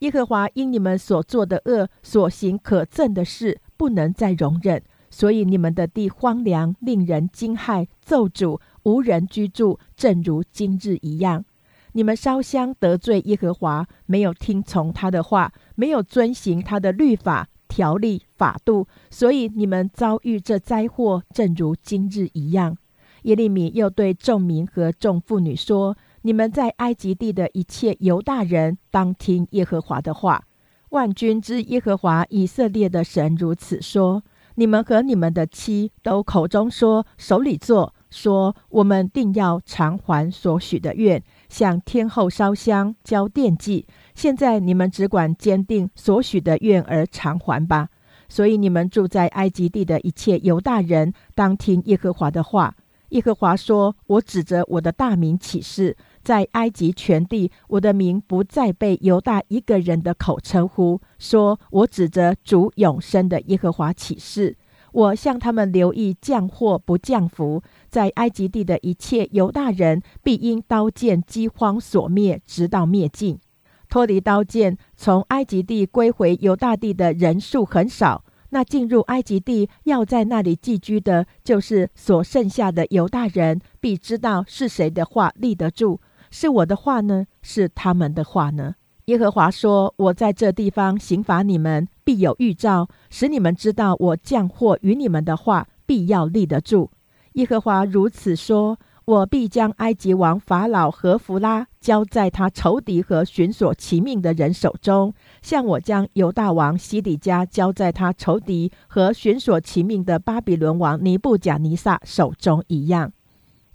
[0.00, 4.82] 耶和华因你们所做的恶、所行可憎的事，不能再容忍，
[5.14, 11.44] 所以你们的地荒凉，令人惊骇，咒诅，无人居住，正如今日一样。
[11.92, 22.76] 你们烧香得罪耶和华，没有听从他的话，没有遵行他的律法、条例、法度，所以你们遭遇这灾祸，正如今日一样。
[23.22, 30.42] 耶利米又对众民和众妇女说：“你们在埃及地的一切犹大人，当听耶和华的话。
[30.90, 34.22] 万军之耶和华以色列的神如此说：
[34.56, 47.88] 你们和你们的妻都口中说，手里做，说我们定要偿还所许的愿。”向天后烧香交奠祭，现在你们只管坚定所许的愿而偿还吧。
[48.28, 52.74] 所以你们住在埃及地的一切犹大人，当听耶和华的话。
[53.10, 61.00] 耶和华说：“我指着我的大名起誓，在埃及全地，我的名不再被犹大一个人的口称呼。
[61.18, 64.56] 说我指着主永生的耶和华起誓。”
[64.94, 67.60] 我向他们留意降祸不降福，
[67.90, 73.40] 在埃及地的一切犹大人必因刀剑饥荒所灭，直到灭尽。
[73.88, 78.24] 脱离刀剑，从埃及地归回犹大地的人数很少。
[78.50, 86.00] 那进入埃及地要在那里寄居的，就是所剩下的犹大人，必知道是谁的话立得住，
[86.36, 88.74] 是我的话呢，是他们的话呢？
[89.04, 96.90] 耶和华说：“我在这地方刑罚你们，必有预兆，使你们知道我降祸与你们的话必要立得住。”
[97.34, 113.12] 耶和华如此说：“我必将埃及王法老和弗拉交在他仇敌和寻索其命的人手中，像我将犹大王西底家交在他仇敌和寻索其命的巴比伦王尼布甲尼撒手中一样。”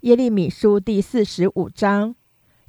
[0.02, 2.16] 耶利米书第四十五章。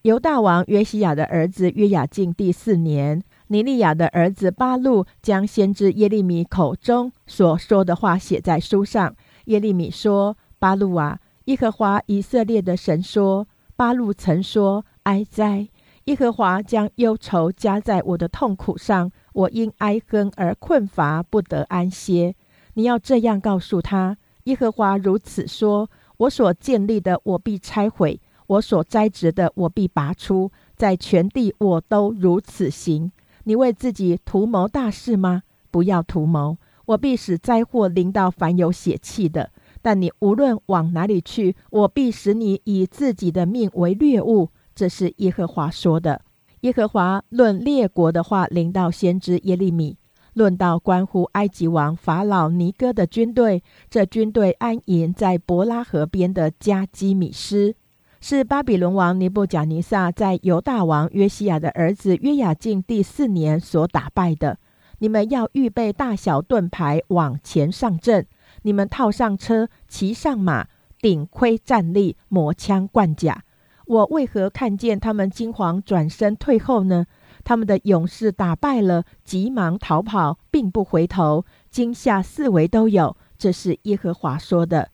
[0.04, 9.16] 犹大王约西亚的儿子约雅敬第四年，尼利亚的儿子巴路将先知耶利米口中所说的话写在书上。
[9.46, 15.68] 耶利米说：“巴路啊，耶和华以色列的神说，巴路曾说：哀哉！
[16.06, 22.34] 耶和华将忧愁加在我的痛苦上，我因哀恨而困乏，不得安歇。
[22.74, 28.20] 你要这样告诉他：耶和华如此说：我所建立的，我必拆毁。”
[28.52, 33.10] 我所栽植的，我必拔出，在全地我都如此行。
[33.46, 35.44] 你为自己图谋大事吗？
[35.70, 39.52] 不要图谋，我必使灾祸临到凡有血气的。
[39.82, 44.50] 但你无论往哪里去，我必使你以自己的命为掠物。
[44.76, 46.22] 这是耶和华说的。
[46.62, 49.98] 耶和华论列国的话临到先知耶利米，
[50.34, 57.76] 论到关乎埃及王法老尼哥的军队，这军队安营在伯拉河边的加基米斯。
[58.24, 64.60] 是巴比伦王尼布贾尼撒在犹大王约西亚的儿子约雅敬第四年所打败的。
[65.00, 68.28] 你们要预备大小盾牌，往前上阵。
[68.62, 70.68] 你们套上车，骑上马，
[71.00, 73.44] 顶盔站立，磨枪贯甲。
[73.88, 77.08] 我为何看见他们惊惶转身退后呢？
[77.44, 83.18] 他们的勇士打败了，急忙逃跑，并不回头，惊吓四围都有。
[83.36, 84.92] 这是耶和华说的。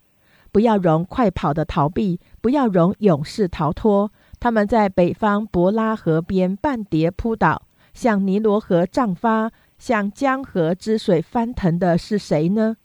[0.57, 4.11] 不要容快跑的逃避，不要容勇士逃脱。
[4.39, 7.61] 他们在北方伯拉河边半跌扑倒，
[7.93, 12.77] 向尼罗河涨发，向江河之水翻腾的是谁呢？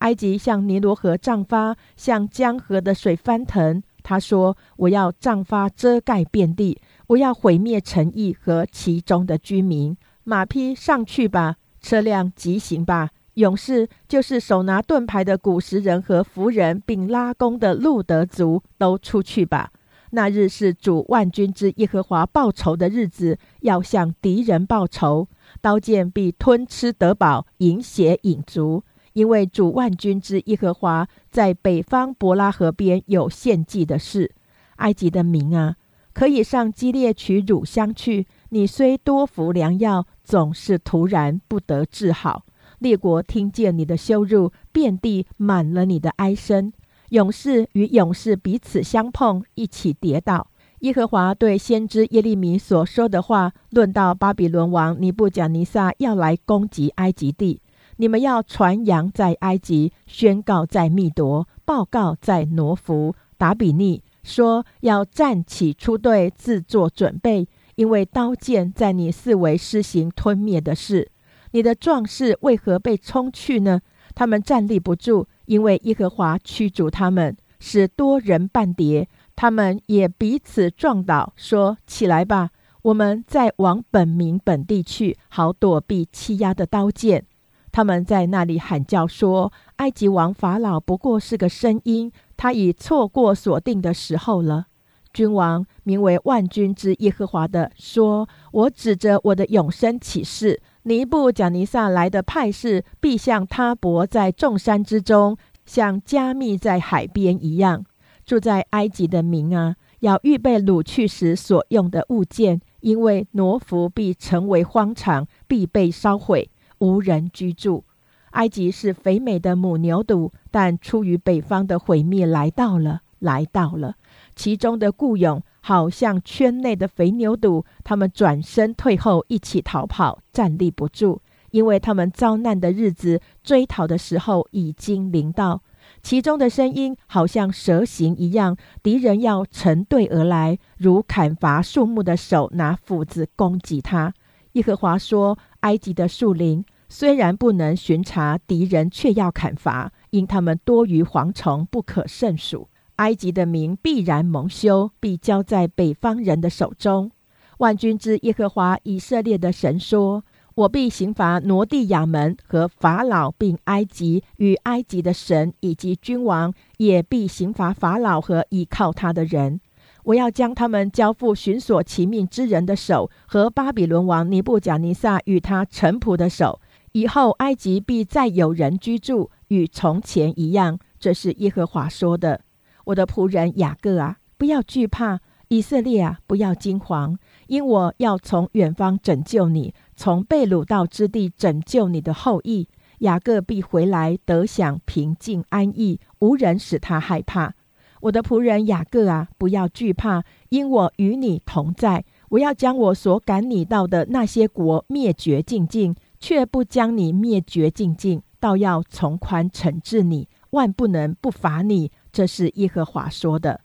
[0.00, 3.82] 埃及向尼罗河涨发，向江河的水翻腾。
[4.02, 9.96] 他说：“我要涨发遮盖遍地，我要毁灭城邑和其中的居民。
[10.24, 19.70] 马匹上去吧，车辆急行吧。”勇士就是手拿盾牌的古时人和服人，并拉弓的路德族，都出去吧。
[20.10, 25.26] 那日是主万军之耶和华报仇的日子，要向敌人报仇，
[25.60, 28.84] 刀剑必吞吃得饱，饮血饮足。
[29.14, 34.32] 因为主万军之耶和华在北方伯拉河边有献祭的事。
[34.76, 35.76] 埃及的民啊，
[36.12, 38.26] 可以上基列取乳香去。
[38.50, 42.44] 你虽多服良药，总是突然不得治好。
[42.84, 46.70] 列国听见你的羞辱，遍地满了你的哀声。
[47.08, 50.48] 勇士与勇士彼此相碰，一起跌倒。
[50.80, 57.62] 耶和华对先知耶利米所说的话，论到巴比伦王尼布甲尼撒要来攻击埃及地，
[57.96, 71.10] 你们要传扬在埃及，宣告在密夺，报告在挪弗达比尼，说要站起出队，自作准备，因为刀剑在你四围施行吞灭的事。
[71.54, 73.80] 你的壮士为何被冲去呢？
[74.12, 79.08] 他们站立不住，因为耶和华驱逐他们，使多人半跌。
[79.36, 82.50] 他们也彼此撞倒，说：“起来吧，
[82.82, 87.24] 我们再往本民本地去，好躲避欺压的刀剑。”
[87.70, 94.66] 他们在那里喊叫说：“埃及王法老不过是个声音，他已错过锁定的时候了。”
[95.14, 107.86] 君王名为万军之耶和华的说：“我指着我的永生起誓。”尼布贾尼撒来的派士，必像他泊在众山之中，像加密在海边一样。
[108.26, 116.50] 住在埃及的民啊，要预备掳去时所用的物件，因为挪弗必成为荒场，必被烧毁，
[116.80, 117.84] 无人居住。
[118.30, 123.94] 埃及是肥美的母牛犊，但出于北方的毁灭来到了，来到了。
[124.36, 131.20] 其中的雇佣好像圈内的肥牛犊，他们转身退后，一起逃跑，站立不住，
[131.50, 135.62] 因为他们遭难的日子，追讨的时候已经临到。
[136.02, 144.12] 其中的声音好像蛇形一样，敌人要成队而来，如砍伐树木的手拿斧子攻击他。
[144.52, 152.68] 耶和华说：“埃及的树林虽然不能巡查，敌人却要砍伐。”因他们多于蝗虫，不可胜数。
[152.96, 157.10] 埃及的民必然蒙羞，必交在北方人的手中。
[157.58, 160.24] 万军之耶和华以色列的神说
[160.54, 169.60] ：“我必刑罚挪地亚门和法老，并埃及与埃及的神以及君王，也必刑罚法老和依靠他的人。
[170.04, 176.60] 我要将他们交付寻索其命之人的手，和巴比伦王尼布甲尼撒与他臣仆的手。
[176.92, 182.40] 以后埃及必再有人居住，与从前一样。”这是耶和华说的。
[182.84, 185.18] 我的仆人雅各啊，不要惧怕；
[185.48, 187.16] 以色列啊，不要惊惶，
[187.46, 192.68] 因我要从远方拯救你，从被掳到之地拯救你的后裔。
[192.98, 197.54] 雅各必回来，得享平静安逸，无人使他害怕。
[198.02, 202.04] 我的仆人雅各啊，不要惧怕，因我与你同在。
[202.30, 211.90] 我要将我所赶你到的那些国灭绝尽尽，却不将你灭绝尽尽，倒要从宽惩治你，万不能不罚你。
[212.14, 213.62] 这是耶和华说的。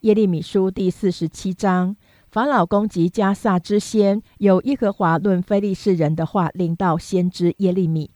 [0.00, 1.96] 耶利米书第四十七章，
[2.28, 8.10] 法老攻击加萨之先，有耶和华论非利士人的话领到先知耶利米。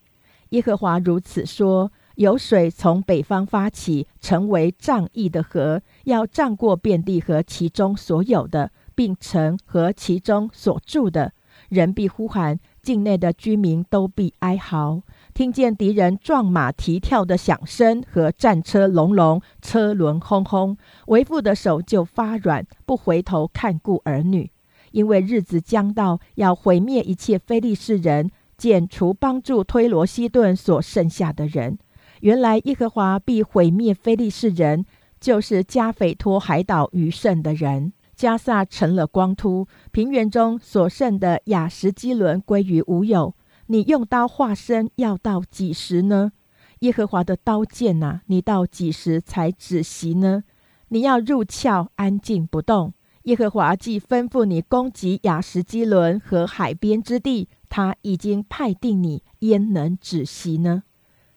[0.51, 11.33] 耶和华如此说：有水从北方发起，成为仗义的河，要涨过遍地和其中所有的，并城和其中所住的
[11.71, 15.01] 人必呼喊，境内的居民都必哀嚎。
[15.33, 20.77] 听见敌人撞马蹄跳的响声和战车隆隆、车轮轰轰，
[21.07, 24.51] 为父的手就发软，不回头看顾儿女，
[24.93, 31.79] 因为日子将到，要毁灭一切非利士人，剪除帮助推罗西顿所剩下的人。
[32.21, 34.85] 原来耶和华必毁灭非利士人，
[35.19, 37.93] 就是加斐托海岛余剩的人。
[38.15, 43.35] 加萨成了光秃，平原中所剩的雅什基伦归于无有。
[43.73, 46.33] 你用刀化身要到几时呢？
[46.81, 50.43] 耶和华的刀剑呐，你到几时才止息呢？
[50.89, 52.93] 你要入鞘安静不动。
[53.25, 60.83] 耶和华既吩咐你攻击雅什基伦和海边之地，他已经派定你，焉能止息呢？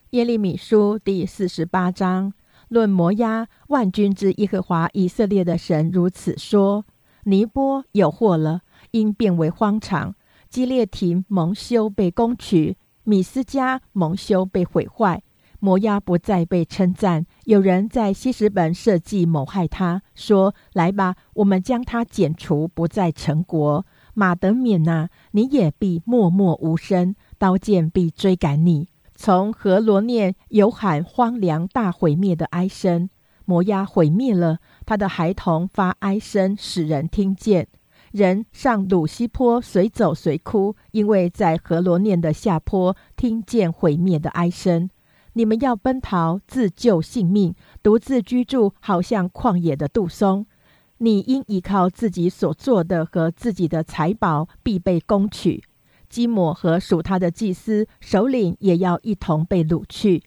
[0.10, 2.34] 耶利米书第四十八章
[2.68, 6.84] 论摩押万军之耶和华以色列的神如此说：
[7.26, 10.16] 尼波有祸了，因变为荒场。
[10.54, 15.24] 基列廷蒙羞被攻取，米斯加蒙羞被毁坏，
[15.60, 17.26] 摩押不再被称赞。
[17.46, 23.84] 有人在西什本设计谋害他，说：“来吧，我们将他剪除，不再成国。”
[24.14, 28.88] 马德缅呐，你也必默默无声，刀剑必追赶你。
[29.16, 33.10] 从何罗念有喊荒凉大毁灭的哀声，
[33.46, 37.70] 摩押毁灭了，他的孩童发哀声，使人听见。
[38.14, 44.88] 人上鲁西坡，随走随哭，因为在河罗念的下坡听见毁灭的哀声。
[45.34, 50.46] 你们要奔逃，自救性命，独自居住，好像旷野的杜松。
[51.00, 55.64] 你应依靠自己所做的和自己的财宝，必被攻取。
[56.08, 60.22] 基摩和属他的祭司首领也要一同被掳去。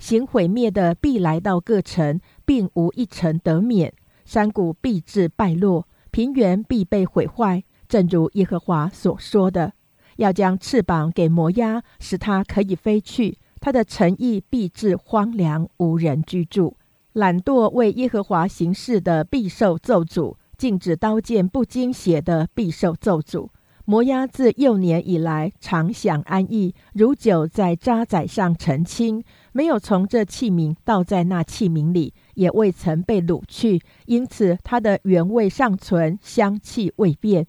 [0.00, 3.94] 行毁灭的必来到各城，并无一城得免。
[4.24, 5.87] 山谷必至败落。
[6.10, 9.72] 平原必被毁坏，正如耶和华所说的，
[10.16, 13.38] 要将翅膀给摩押，使它可以飞去。
[13.60, 16.76] 它的诚意必至荒凉，无人居住。
[17.14, 23.48] 懒惰为耶和华行事的必受咒诅，禁止刀剑不经血的必受咒诅。
[23.84, 32.12] 摩押自幼年以来常享安逸，如酒在渣滓上澄清，没有从这器皿倒在那器皿里。
[32.38, 37.44] 也未曾被掳去，因此它的原味尚存，香气未变。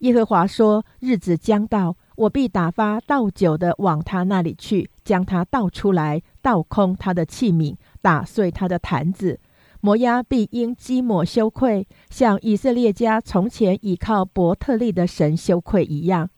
[0.00, 9.40] 耶和华说：“日子将到，我必打发倒酒的往他那里去，将他倒出来，倒空他的器皿，打碎他的坛子。
[9.80, 16.28] 摩押必因基抹羞愧，像以色列家从前倚靠伯特利的神羞愧一样。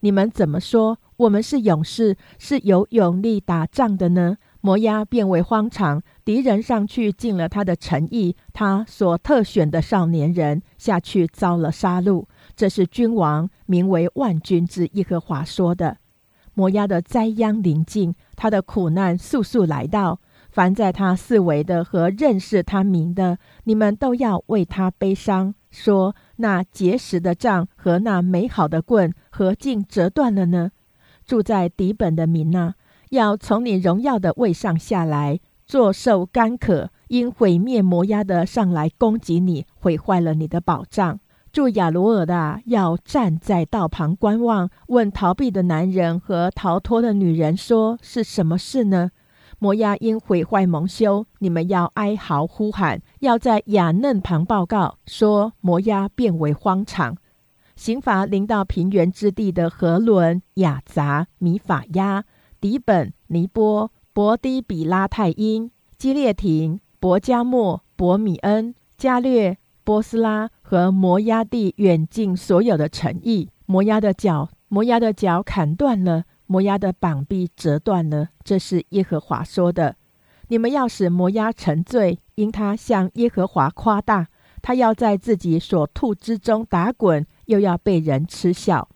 [0.00, 0.98] 你们怎么说？
[1.16, 4.36] 我们是勇士，是有勇力打仗的呢？”
[4.66, 12.24] 摩押变为荒场，敌人上去尽了他的诚意，他所特选的少年人下去遭了杀戮。
[12.56, 15.98] 这是君王名为万军之耶和华说的。
[16.54, 20.18] 摩押的灾殃临近，他的苦难速速来到。
[20.50, 30.72] 凡在他四围的和认识他名的，你们都要为他悲伤，说那结实的杖和那美好的棍何竟折断了呢？
[31.24, 32.74] 住在底本的民呐！
[33.10, 41.20] 要从你荣耀的位上下来，坐受干渴，因毁灭摩押的上来攻击你，毁坏了你的宝藏。
[41.52, 49.10] 住亚罗尔的要站在道旁观望，问逃避的男人和逃脱的女人说：是什么事呢？
[49.58, 57.16] 摩押因毁坏蒙羞，你们要哀嚎呼喊，要在雅嫩旁报告说摩押变为荒场。
[57.74, 62.24] 刑罚临到平原之地的河伦、雅杂、米法亚、
[62.60, 73.50] 迪本、尼波、伯低比拉泰因、基列廷、伯加莫、伯米恩、加略、波斯拉和摩押地远近所有的城邑。
[73.66, 76.24] 摩押的脚，摩押的脚砍断了。
[76.46, 79.96] 摩押的膀臂折断了，这是耶和华说的。
[80.46, 84.28] 你们要使摩押沉醉，因他向耶和华夸大，
[84.62, 88.88] 他要在自己所吐之中打滚，又要被人嗤笑。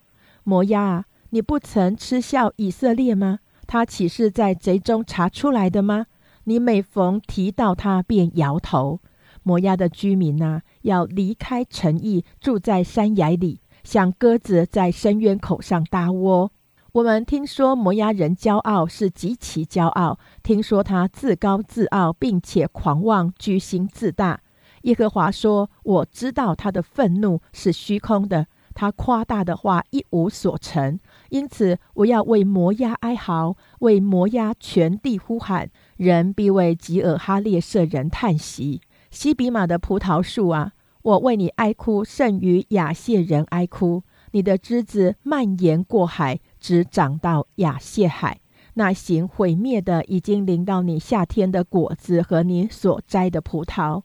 [0.45, 3.41] 摩押，你不曾嗤笑以色列吗？
[3.71, 6.07] 他岂是在贼中查出来的吗？
[6.43, 8.99] 你每逢提到他，便摇头。
[9.45, 16.51] 摩押的居民呐，要离开城邑，住在山崖里，像鸽子在深渊口上搭窝。
[16.95, 24.41] 我们听说摩押人骄傲是极其骄傲，听说他自高自傲，并且狂妄、居心自大。
[24.83, 30.99] 耶和华说：“我知道他的愤怒是虚空的，他夸大的话一无所成。
[31.31, 35.71] 因此，我要为摩押哀嚎，为摩押全地呼喊。
[35.97, 38.81] 人必为吉尔哈列舍人叹息。
[39.11, 40.73] 西比玛的葡萄树啊，
[41.03, 44.03] 我为你哀哭，胜于亚谢人哀哭。
[44.33, 48.39] 你的枝子蔓延过海。”只长到亚谢海，
[48.75, 54.03] 那行毁灭的已经临到你夏天的果子和你所摘的葡萄，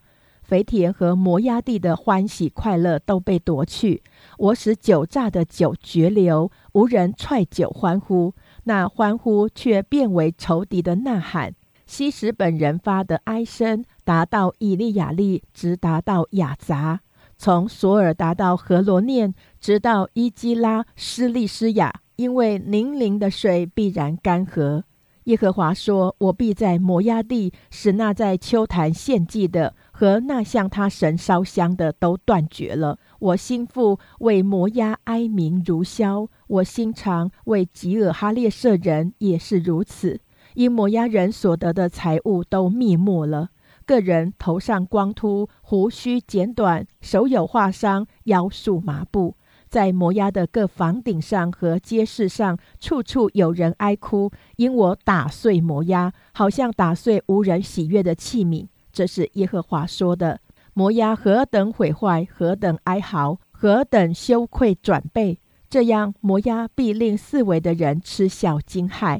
[0.48, 4.04] 肥田和摩崖地的欢喜快乐都被夺去。
[4.38, 8.34] 我使酒榨的酒绝流，无人踹酒欢呼，
[8.66, 11.54] 那欢呼却变为仇敌的呐喊。
[11.88, 17.02] 西什本人发的哀声达到以利亚利，直达到雅杂，
[17.38, 22.02] 从索尔达到何罗念，直到伊基拉施利斯亚。
[22.16, 24.84] 因为宁陵的水必然干涸，
[25.26, 33.00] 耶和华说：“我必在摩押地使那在秋坛献祭的和那向他神烧香的都断绝了。
[33.20, 40.20] 我心腹为摩押哀鸣如箫，我心肠为吉尔哈列舍人也是如此。
[40.56, 43.52] 因摩押人所得的财物都灭没了，
[43.86, 49.38] 个人头上光秃，胡须剪短，手有划伤，腰束麻布。”
[49.70, 58.68] 在摩押的各房顶上和街市上，处处有人哀哭，因我打碎摩押，好像打碎无人喜悦的器皿。
[58.96, 60.39] 这是耶和华说的。
[60.74, 65.38] 摩押何等毁坏，何等哀嚎，何等羞愧转背，
[65.70, 69.20] 这样摩押必令四围的人嗤笑惊骇。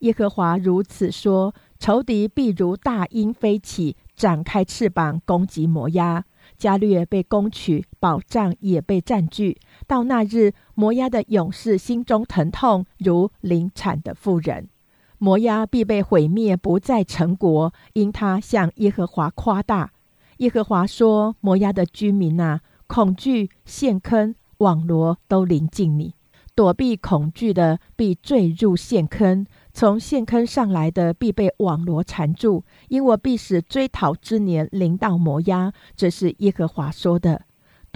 [0.00, 6.24] 耶和华如此说：仇敌必如大鹰飞起，展开翅膀攻击摩押。
[6.56, 9.58] 加略被攻取，宝藏也被占据。
[9.88, 14.68] 到那日，摩押的勇士心中疼痛，如临产的妇人。
[15.18, 19.92] 摩押必被毁灭，不再成国，因他向耶和华夸大。
[20.38, 26.14] 耶和华说：“摩押的居民啊，恐惧、陷坑、网罗都临近你。
[26.54, 35.72] 躲避恐惧的，必坠入陷坑。”从陷坑上来的必被网罗缠住，因我必使追讨之年临到摩押。
[35.94, 37.42] 这是耶和华说的。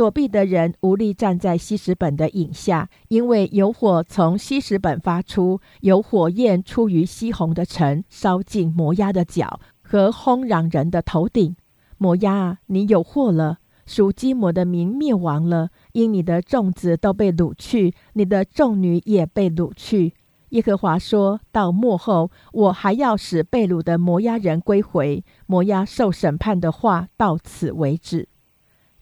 [0.00, 11.54] 躲避的人无力站在西什本的影下，因为有火从西什本发出，有火焰出于西红的城，烧尽摩押的脚和轰嚷人的头顶。
[11.98, 13.58] 摩押，你有祸了！
[13.84, 20.14] 属基摩的民灭亡了，因你的众子都被掳去，你的众女也被掳去。
[20.48, 25.22] 耶和华说到末后，我还要使被掳的摩押人归回。
[25.44, 28.28] 摩押受审判的话到此为止。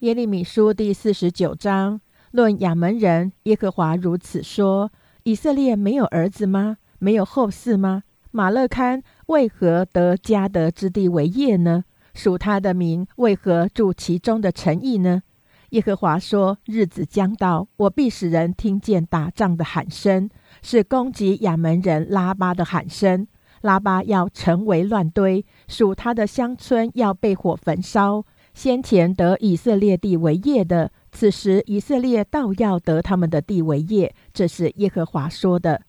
[0.01, 3.32] 耶利米书第四十九章论亚门人。
[3.42, 4.92] 耶和华如此说：
[5.24, 6.76] 以色列没有儿子吗？
[7.01, 8.05] 没有后嗣吗？
[8.30, 11.82] 马勒堪为何得加德之地为业呢？
[12.14, 15.24] 属他的民为何住其中的诚意呢？
[15.70, 20.30] 耶和华说：日子将到，我必使人听见打仗的喊声。
[20.62, 23.26] 是攻击亚门人拉巴的喊声，
[23.62, 28.24] 拉巴要成为乱堆，属他的乡村要被火焚烧。
[28.59, 34.12] 先前得以色列地为业的，此时以色列倒要得他们的地为业。
[34.34, 35.82] 这是耶和华说的。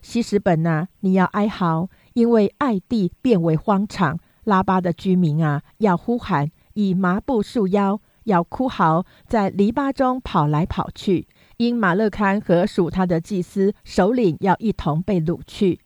[0.00, 4.18] 西什本啊，你要哀嚎，因为爱地变为荒场。
[4.44, 11.28] 拉巴的居民啊，要呼喊，以麻布束腰，要哭嚎，在篱笆中跑来跑去。
[11.58, 15.78] 因马勒堪和属他的祭司首领要一同被掳去，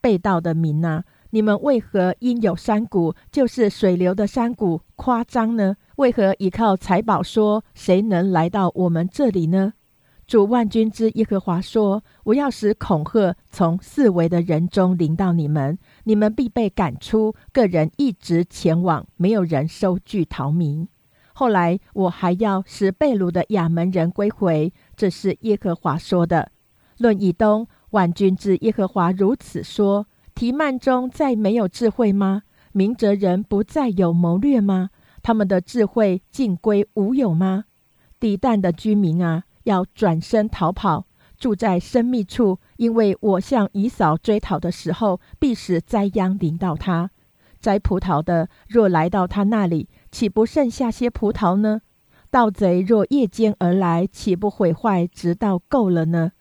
[0.00, 1.04] 被盗的民啊，
[1.34, 5.76] 你们为何因有山谷，就是水流的山谷夸张呢？
[5.96, 9.72] 为何依靠财宝说谁能来到我们这里呢？
[10.26, 20.86] 主万军之耶和华说：“我要使恐吓从四围的人中临到你们，你们必被赶出，个人一直前往，没有人收据逃民。
[21.32, 26.52] 后来我还要使被掳的亚门人归回。”这是耶和华说的。
[26.98, 32.42] 论以东，万军之耶和华如此说：“提曼中再没有智慧吗？
[32.72, 34.90] 明哲人不再有谋略吗？
[35.22, 37.64] 他们的智慧尽归无有吗？
[38.18, 41.06] 底旦的居民啊！”要转身逃跑，
[41.38, 47.12] 住在深密处，因为我向姨嫂追讨的时候，必使灾殃临到他。
[47.60, 51.82] 摘葡萄的若来到他那里，岂不剩下些葡萄呢？
[52.28, 56.32] 盗贼若夜间而来，岂不毁坏直到够了呢？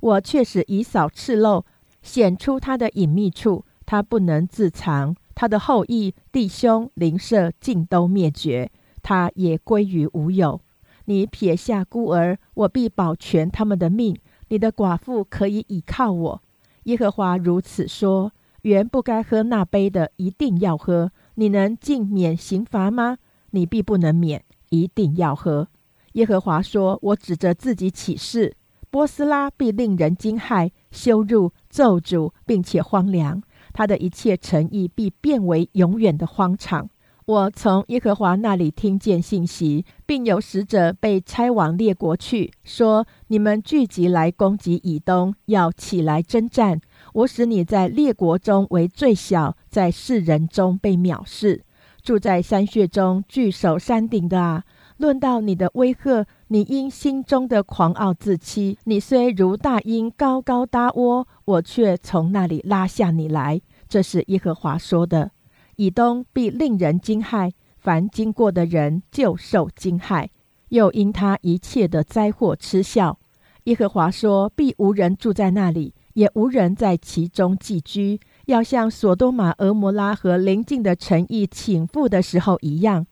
[0.00, 1.64] 我却使姨嫂赤露，
[2.06, 5.16] 显出他的隐秘处，他不能自藏。
[5.34, 8.70] 他的后裔、弟兄、邻舍尽都灭绝，
[9.02, 10.60] 他也归于无有。
[11.06, 14.16] 你撇下孤儿，我必保全他们的命。
[14.48, 16.42] 你的寡妇可以倚靠我。
[16.84, 18.30] 耶和华如此说：
[18.62, 21.10] 原不该喝那杯的，一定要喝。
[21.34, 23.18] 你能尽免刑罚吗？
[23.50, 25.68] 你必不能免，一定要喝。
[26.12, 28.54] 耶和华说：我指着自己起誓，
[28.96, 33.42] 波斯拉必令人惊骇、羞辱、咒诅，并且荒凉。
[33.74, 36.88] 他的一切诚意必变为永远的荒场。
[37.26, 46.80] 我从耶和华那里听见信息，并有使者被差往列国去，说：你们聚集来攻击以东，要起来征战。
[47.12, 51.66] 我使你在列国中为最小，在世人中被藐视。
[52.02, 54.62] 住在山穴中、据守山顶的啊，
[54.98, 58.78] 论到你的威吓，你因心中的狂傲自欺。
[58.84, 63.60] 你虽如大鹰高高搭窝，我却从那里拉下你来。
[63.88, 65.30] 这是耶和华说的。
[65.76, 70.28] 以东必令人惊骇，凡经过的人就受惊骇，
[70.70, 73.18] 又因他一切的灾祸嗤笑。
[73.64, 83.06] 耶和华说：必无人住在那里，也无人在其中寄居，要像索多玛、俄摩拉和邻近的城邑倾覆的时候一样。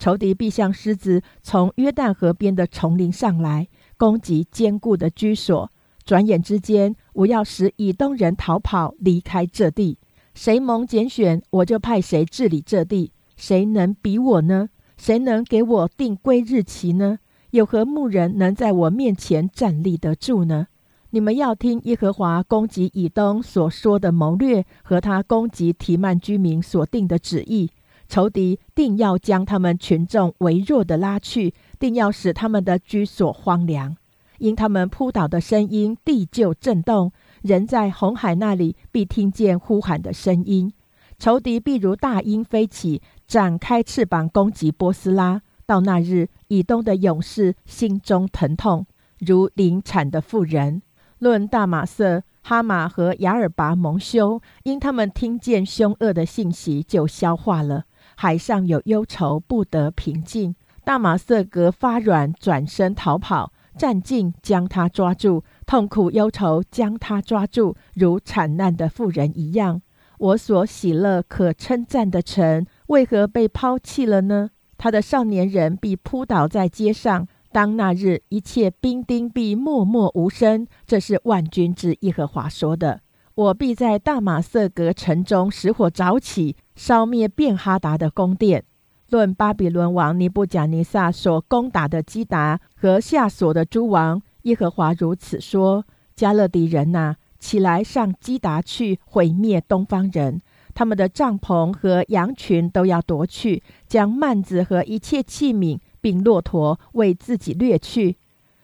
[0.00, 5.70] 仇敌必像狮子从约旦河边的丛林上来，攻击坚固的居所。
[6.06, 9.98] 转眼之间，我要使以东人逃跑，离开这地。
[10.34, 13.12] 谁蒙拣选，我就派谁治理这地。
[13.36, 14.70] 谁能比我呢？
[14.96, 17.18] 谁能给我定归日期呢？
[17.50, 20.68] 有何牧人能在我面前站立得住呢？
[21.10, 27.70] 你们要听耶和华攻击以东所说的谋略，和他攻击提曼居民所定的旨意。
[28.10, 33.96] 仇敌定要将他们群众微弱的拉去，定要使他们的居所荒凉。
[34.38, 37.12] 因他们扑倒的声音，地就震动。
[37.42, 40.72] 人在红海那里，必听见呼喊的声音；
[41.20, 45.42] 仇敌必如大鹰飞起，展开翅膀攻击波斯拉。
[45.64, 48.86] 到那日，以东的勇士心中疼痛，
[49.20, 50.82] 如临产的妇人。
[51.20, 57.84] 论大马色、哈马和雅尔拔蒙羞，因他们听见凶恶的信息，就消化了。
[58.22, 60.54] 海上有忧愁，不得平静。
[60.84, 65.42] 大马色格发软，转身逃跑，战境将他抓住。
[65.66, 69.80] 痛苦忧愁将他抓住，如惨难的妇人一样。
[70.18, 74.50] 我所喜乐可称赞的城，为何被抛弃了呢？
[74.76, 77.26] 他的少年人必扑倒在街上。
[77.50, 80.66] 当那日，一切兵丁必默默无声。
[80.86, 83.00] 这是万军之耶和华说的。
[83.36, 88.64] 我必在大马色格城中使火着起，烧灭便哈达的宫殿。
[89.10, 94.22] 论巴比伦王尼布贾尼撒所攻打的基达和下所的诸王。
[94.44, 95.84] 耶和华如此说
[96.16, 100.40] ：“加勒底人呐，起来上基达去，毁灭东方人。
[100.72, 108.16] 他们的帐篷和羊群都要夺去，将幔子和一切器皿，并骆驼为自己掠去。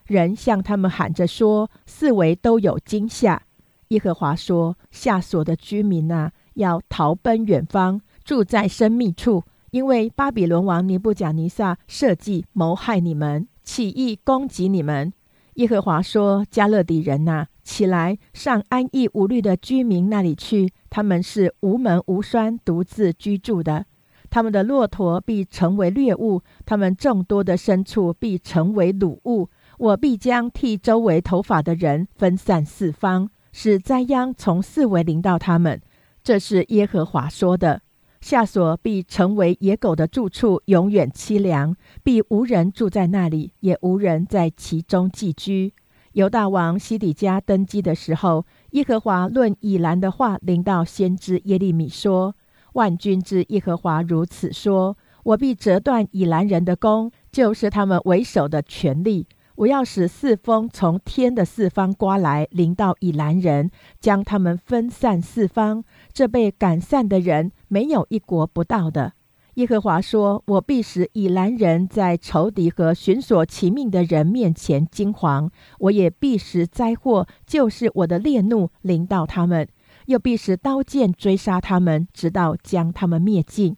[0.06, 3.42] 人向他们喊着说：四围都有惊吓。
[3.88, 15.12] 耶和华说：下所的居民呐，要逃奔远方，住在深密处，因为巴比伦王尼布甲尼撒设计谋害你们，起义攻击你们。”
[15.54, 20.72] 耶和华说：“加勒底人呐，起来上安逸无虑的居民那里去。
[20.90, 23.86] 他们是无门无栓，独自居住的。
[24.28, 29.48] 他们的骆驼必成为掠物，他们众多的牲畜必成为掳物。
[29.78, 35.80] 我必将替周围头发的人分散四方，使灾殃从四围临到他们。”
[36.24, 37.82] 这是耶和华说的。
[38.26, 45.72] 下所必成为野狗的住处，永远凄凉，必无人住在那里，也无人在其中寄居。
[46.14, 52.34] 犹大王西底家登基的时候，耶和华论以兰的话临到先知耶利米说
[52.74, 59.28] ：“万军之耶和华如此说：我必折断以兰人的弓，就是他们为首的权力。
[59.54, 63.70] 我要使四风从天的四方刮来，临到以兰人，
[64.00, 65.82] 将他们分散四方。
[66.12, 69.12] 这被赶散的人，没有一国不到的。
[69.54, 75.48] 耶和华说：“我必使以兰人在仇敌和寻索其命的人面前惊惶，
[75.78, 79.66] 我也必使灾祸，就是我的烈怒，临到他们，
[80.06, 83.76] 又必使刀剑追杀他们，直到将他们灭尽。”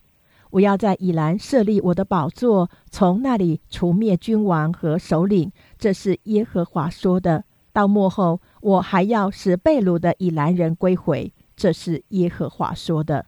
[0.51, 5.53] 我要在以兰设立我的宝座，从那里除灭君王和首领。
[5.79, 7.45] 这是耶和华说的。
[7.73, 11.33] 到末后，我还要使被掳的以兰人归回。
[11.55, 13.27] 这是耶和华说的。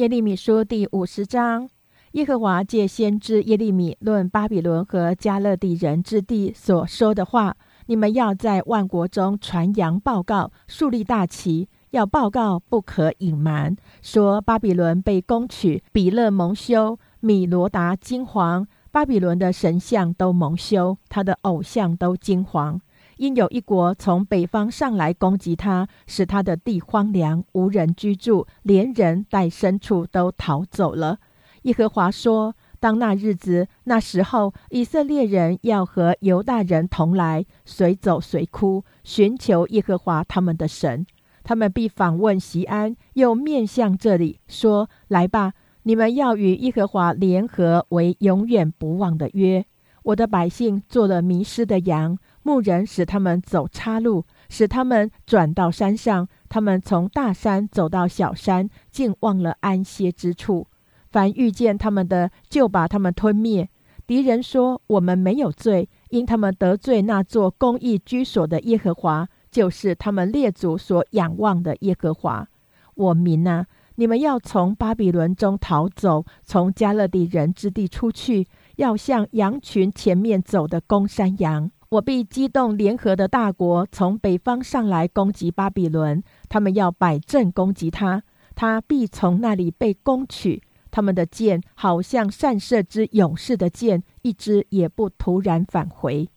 [0.00, 1.68] 耶利米书第五十章，
[2.12, 11.68] 耶和华借先知耶利米论巴比伦和加勒底人之地所说的话：你们要在万国中传扬报告，树立大旗。
[11.90, 13.76] 要报告，不可隐瞒。
[14.00, 22.80] 说巴比伦被攻取，比勒蒙羞，米罗达金黄，巴比伦的神像都蒙羞，他的偶像都金黄。
[23.20, 31.18] 因有一国从北方上来攻击他，使他的地荒凉，无人居住，连人带牲畜都逃走了。
[31.64, 41.04] 耶和华说：当那日子、那时候，以色列人要和犹大人同来，随走随哭，寻求耶和华他们的神。
[41.42, 45.52] 他们必访问西安，又面向这里说：“来吧，
[45.82, 49.66] 你们要与耶和华联合，为永远不忘的约。
[50.02, 56.28] 我的百姓做了迷失的羊，牧人使他们走岔路，使他们转到山上。
[56.48, 60.66] 他们从大山走到小山，竟忘了安歇之处。
[61.10, 63.68] 凡遇见他们的，就把他们吞灭。
[64.06, 72.46] 敌人说：我们没有罪，因他们得罪那座公义居所的耶和华。”就是他们列祖所仰望的耶和华，
[72.94, 73.66] 我民啊，
[73.96, 81.68] 你们要从巴比伦中逃走，从加勒底人之地出去，要向羊群前面走的公山羊。
[81.90, 88.22] 我必激动联合的大国从北方上来攻击巴比伦，他们要摆阵攻击他，
[88.54, 90.62] 他必从那里被攻取。
[90.92, 96.28] 他们的箭好像善射之勇士的箭，一支也不突然返回。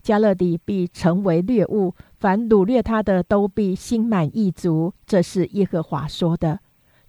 [0.00, 1.96] 加勒底必成为掠物。
[2.20, 4.92] 凡掳掠他的，都必心满意足。
[5.04, 6.60] 这是耶和华说的。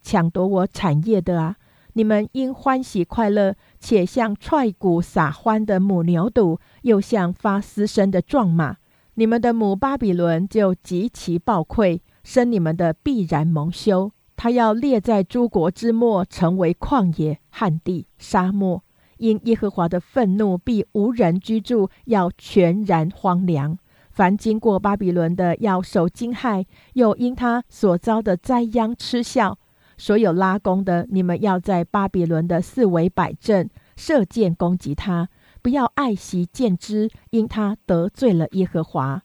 [0.01, 1.57] 抢夺我产业的啊，
[1.93, 8.77] 你们应欢喜快乐，且像踹鼓撒欢的母牛犊，又像发嘶声的壮马。
[9.15, 14.11] 你们的母巴比伦就极其暴溃，生你们的必然蒙羞。
[14.35, 18.83] 他要列在诸国之末，成为旷野、旱地、沙漠。
[19.17, 23.77] 因耶和华的愤怒，必无人居住，要全然荒凉。
[24.11, 29.57] 凡经过巴比伦的，要受惊骇；又因他所遭的灾殃嗤笑。
[29.97, 35.29] 所有拉弓的，你们要在巴比伦的四围摆阵，射箭攻击他，
[35.63, 39.23] 不要爱惜箭枝，因他得罪了耶和华。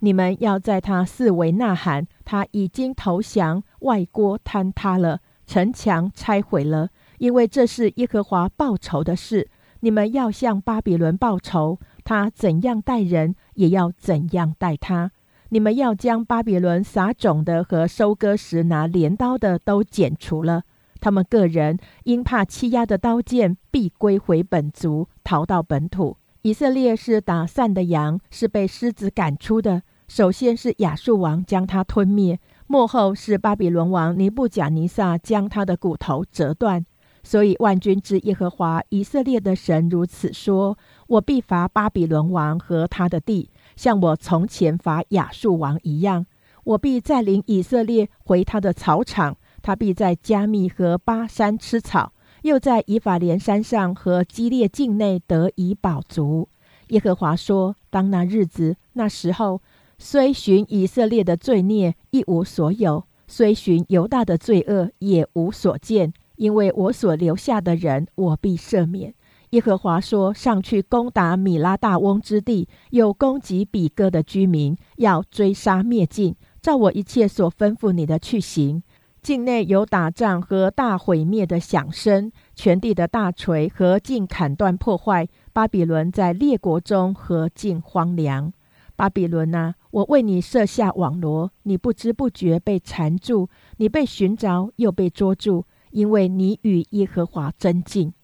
[0.00, 9.48] 你们要在他四围呐喊，他已经投降，外郭坍塌了，城墙拆毁了，因为这是耶和华报仇的事。
[9.80, 11.78] 你们要向巴比伦报仇。
[12.02, 15.12] 他怎样待人，也要怎样待他。
[15.50, 20.64] 你们要将巴比伦撒种的和收割时拿镰刀的都剪除了。
[21.00, 26.16] 他们个人因怕欺压的刀剑，必归回本族，逃到本土。
[26.42, 29.82] 以色列是打散的羊，是被狮子赶出的。
[30.06, 36.86] 首先是亚述王将他吞灭，幕后是巴比伦王尼布甲尼撒将他的骨头折断。
[37.22, 40.78] 所以万军之耶和华以色列的神如此说。
[41.08, 46.26] 我必罚巴比伦王和他的地，像我从前罚亚述王一样。
[46.64, 49.36] 我必再领以色列回他的草场，
[49.68, 56.48] 他必在加密和巴山吃草，又在以法莲山上和基列境内得以饱足。
[56.86, 59.60] 耶和华说：当那日子、那时候，
[59.98, 69.12] 虽寻以色列的罪孽一无所有，虽寻犹大的罪恶也无所见，因为我所留下的人，我必赦免。
[69.50, 76.34] 耶和华说：“上去攻打米拉大翁之地，又攻击比哥的居民，要追杀灭尽。
[76.62, 78.82] 照我一切所吩咐你的去行。
[79.28, 85.28] 境内有打仗和大毁灭的响声，全地的大锤和尽砍断破坏。
[85.52, 88.50] 巴比伦在列国中和尽荒凉。
[88.96, 98.14] 巴比伦啊，我为你设下网罗，你不知不觉被缠住，你被寻找又被捉住，因为你与耶和华争竞。”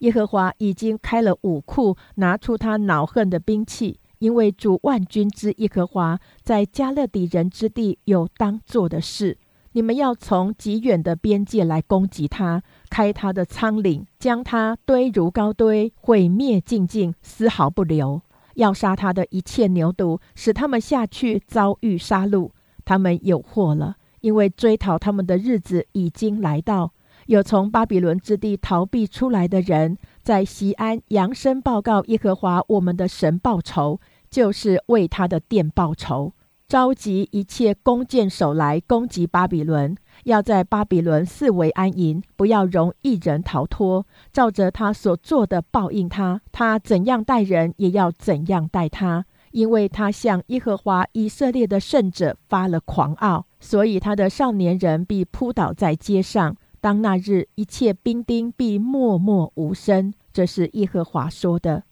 [0.00, 9.38] 耶和华已经开了武库，拿出他恼恨的兵器，因为主万军之耶和华在加勒底人之地有当做的事。
[9.72, 18.20] 你们要从极远的边界来攻击他，开他的仓廪，将他堆如高堆，毁灭尽尽，丝毫不留。
[18.54, 22.50] 要杀他的一切牛犊，使他们下去遭遇杀戮。
[22.84, 26.92] 他们有祸了，因为追讨他们的日子已经来到。
[27.26, 36.32] 有从巴比伦之地逃避出来的人，在西安扬声报告耶和华我们的神报仇，就是为他的殿报仇，
[36.70, 39.96] 召集一切弓箭手来攻击巴比伦。
[40.22, 44.06] 要在巴比伦四围安营，不要容一人逃脱。
[44.32, 49.26] 照着他所做的报应他，他怎样待人，也要怎样待他。
[49.50, 56.56] 因为他向耶和华以色列的圣者发了狂傲，所以他的少年人必扑倒在街上。
[56.80, 60.14] 当那日，一切兵丁必默默无声。
[60.32, 61.82] 这是耶和华说的。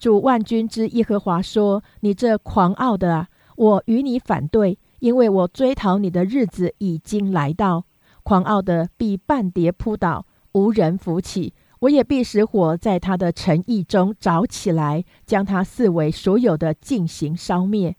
[0.00, 7.84] 主万军之耶和华说：“你这狂傲的啊，我与你反对。”因为我追讨你的日子已经来到，
[8.22, 11.52] 狂傲的必半跌扑倒，无人扶起。
[11.80, 17.94] 我也必使火在他的诚意中着起来，将他四围所有的进行烧灭。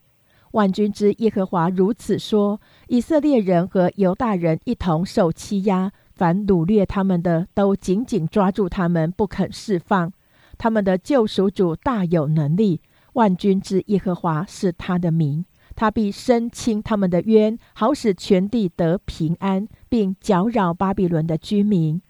[0.53, 10.12] 万军之耶和华如此说：以色列人和犹大人一同受欺压，凡掳掠他们的都紧紧抓住他们，不肯释放。
[10.58, 12.82] 他们的救赎主大有能力，
[13.18, 15.43] 万军之耶和华是他的名。
[15.76, 22.01] 他必伸清他们的冤，好使全地得平安，并搅扰巴比伦的居民。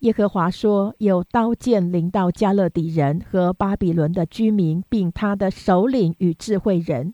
[0.00, 7.12] 耶和华说：“有刀剑临到加勒底人和巴比伦的居民，并他的首领与智慧人；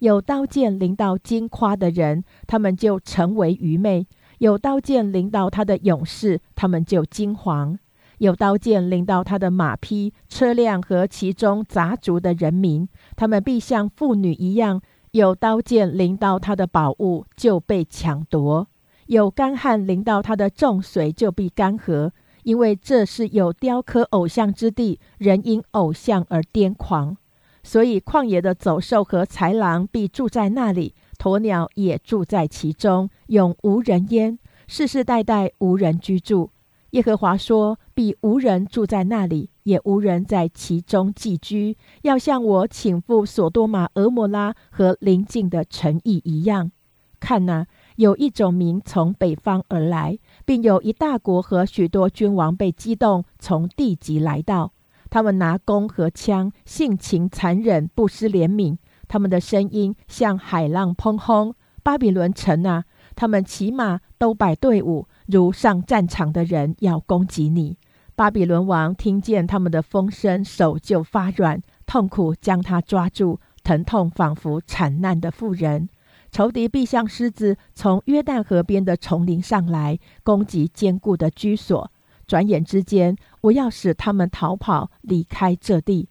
[0.00, 4.06] 有刀剑临到金夸的人，他们就成为愚昧；
[4.38, 7.76] 有刀剑临到他的勇士，他们就惊惶；
[8.18, 14.80] 有刀剑临到他的马匹、车辆和其中杂族的人民，他们必像妇女一样。”
[15.14, 18.66] 有刀剑临到他的宝物，就被抢夺；
[19.06, 22.10] 有干旱临到他的众水，就必干涸。
[22.42, 27.16] 因为这是有雕刻偶像之地，人因偶像而癫狂，
[27.62, 34.36] 所以旷野的走兽和豺狼必住在那里，鸵鸟也住在其中，永无人烟，
[34.66, 36.50] 世世代代无人居住。
[36.94, 46.70] 耶和华说：“必无人住在那里，也无人在其中寄居，要像我请赴索多玛、俄摩拉和邻近的城邑一样。
[47.18, 47.66] 看哪，
[47.96, 54.70] 有一种民从北方而来，并有一大国和许多君王被激动，从地极来到。
[55.10, 58.76] 他们拿弓和枪，性情残忍，不失怜悯。
[59.08, 61.56] 他们的声音像海浪砰轰。
[61.82, 62.84] 巴比伦城啊，
[63.16, 67.76] 他们骑马，都摆队伍。”如上战场的人要攻击你，
[68.14, 75.88] 巴比伦王听见他们的风声，手就发软，痛苦将他抓住，疼痛仿佛惨难的妇人。
[76.30, 81.90] 仇敌必像狮子从约旦河边的丛林上来，攻击坚固的居所。
[82.26, 86.08] 转眼之间，我要使他们逃跑，离开这地。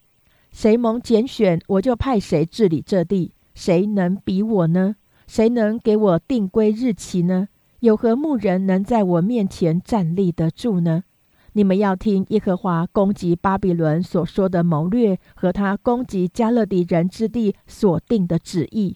[0.51, 3.34] 谁蒙拣选，我就派谁治理这地。
[3.53, 4.95] 谁能比我呢？
[5.28, 7.49] 谁能给我定规日期呢？
[7.84, 11.03] 有何牧人能在我面前站立得住呢？
[11.51, 18.95] 你们要听耶和华攻击巴比伦所说的谋略，和他攻击加勒底人之地所定的旨意。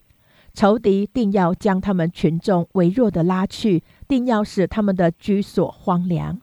[0.53, 6.39] 仇敌定要将他们群众微弱的拉去，定要使他们的居所荒凉。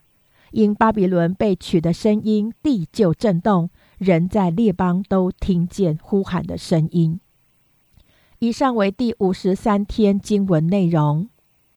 [0.50, 7.18] 因巴比伦被取的声音，地就震动，人在列邦都听见呼喊的声音。
[8.40, 11.30] 以上为第五十三天经文内容。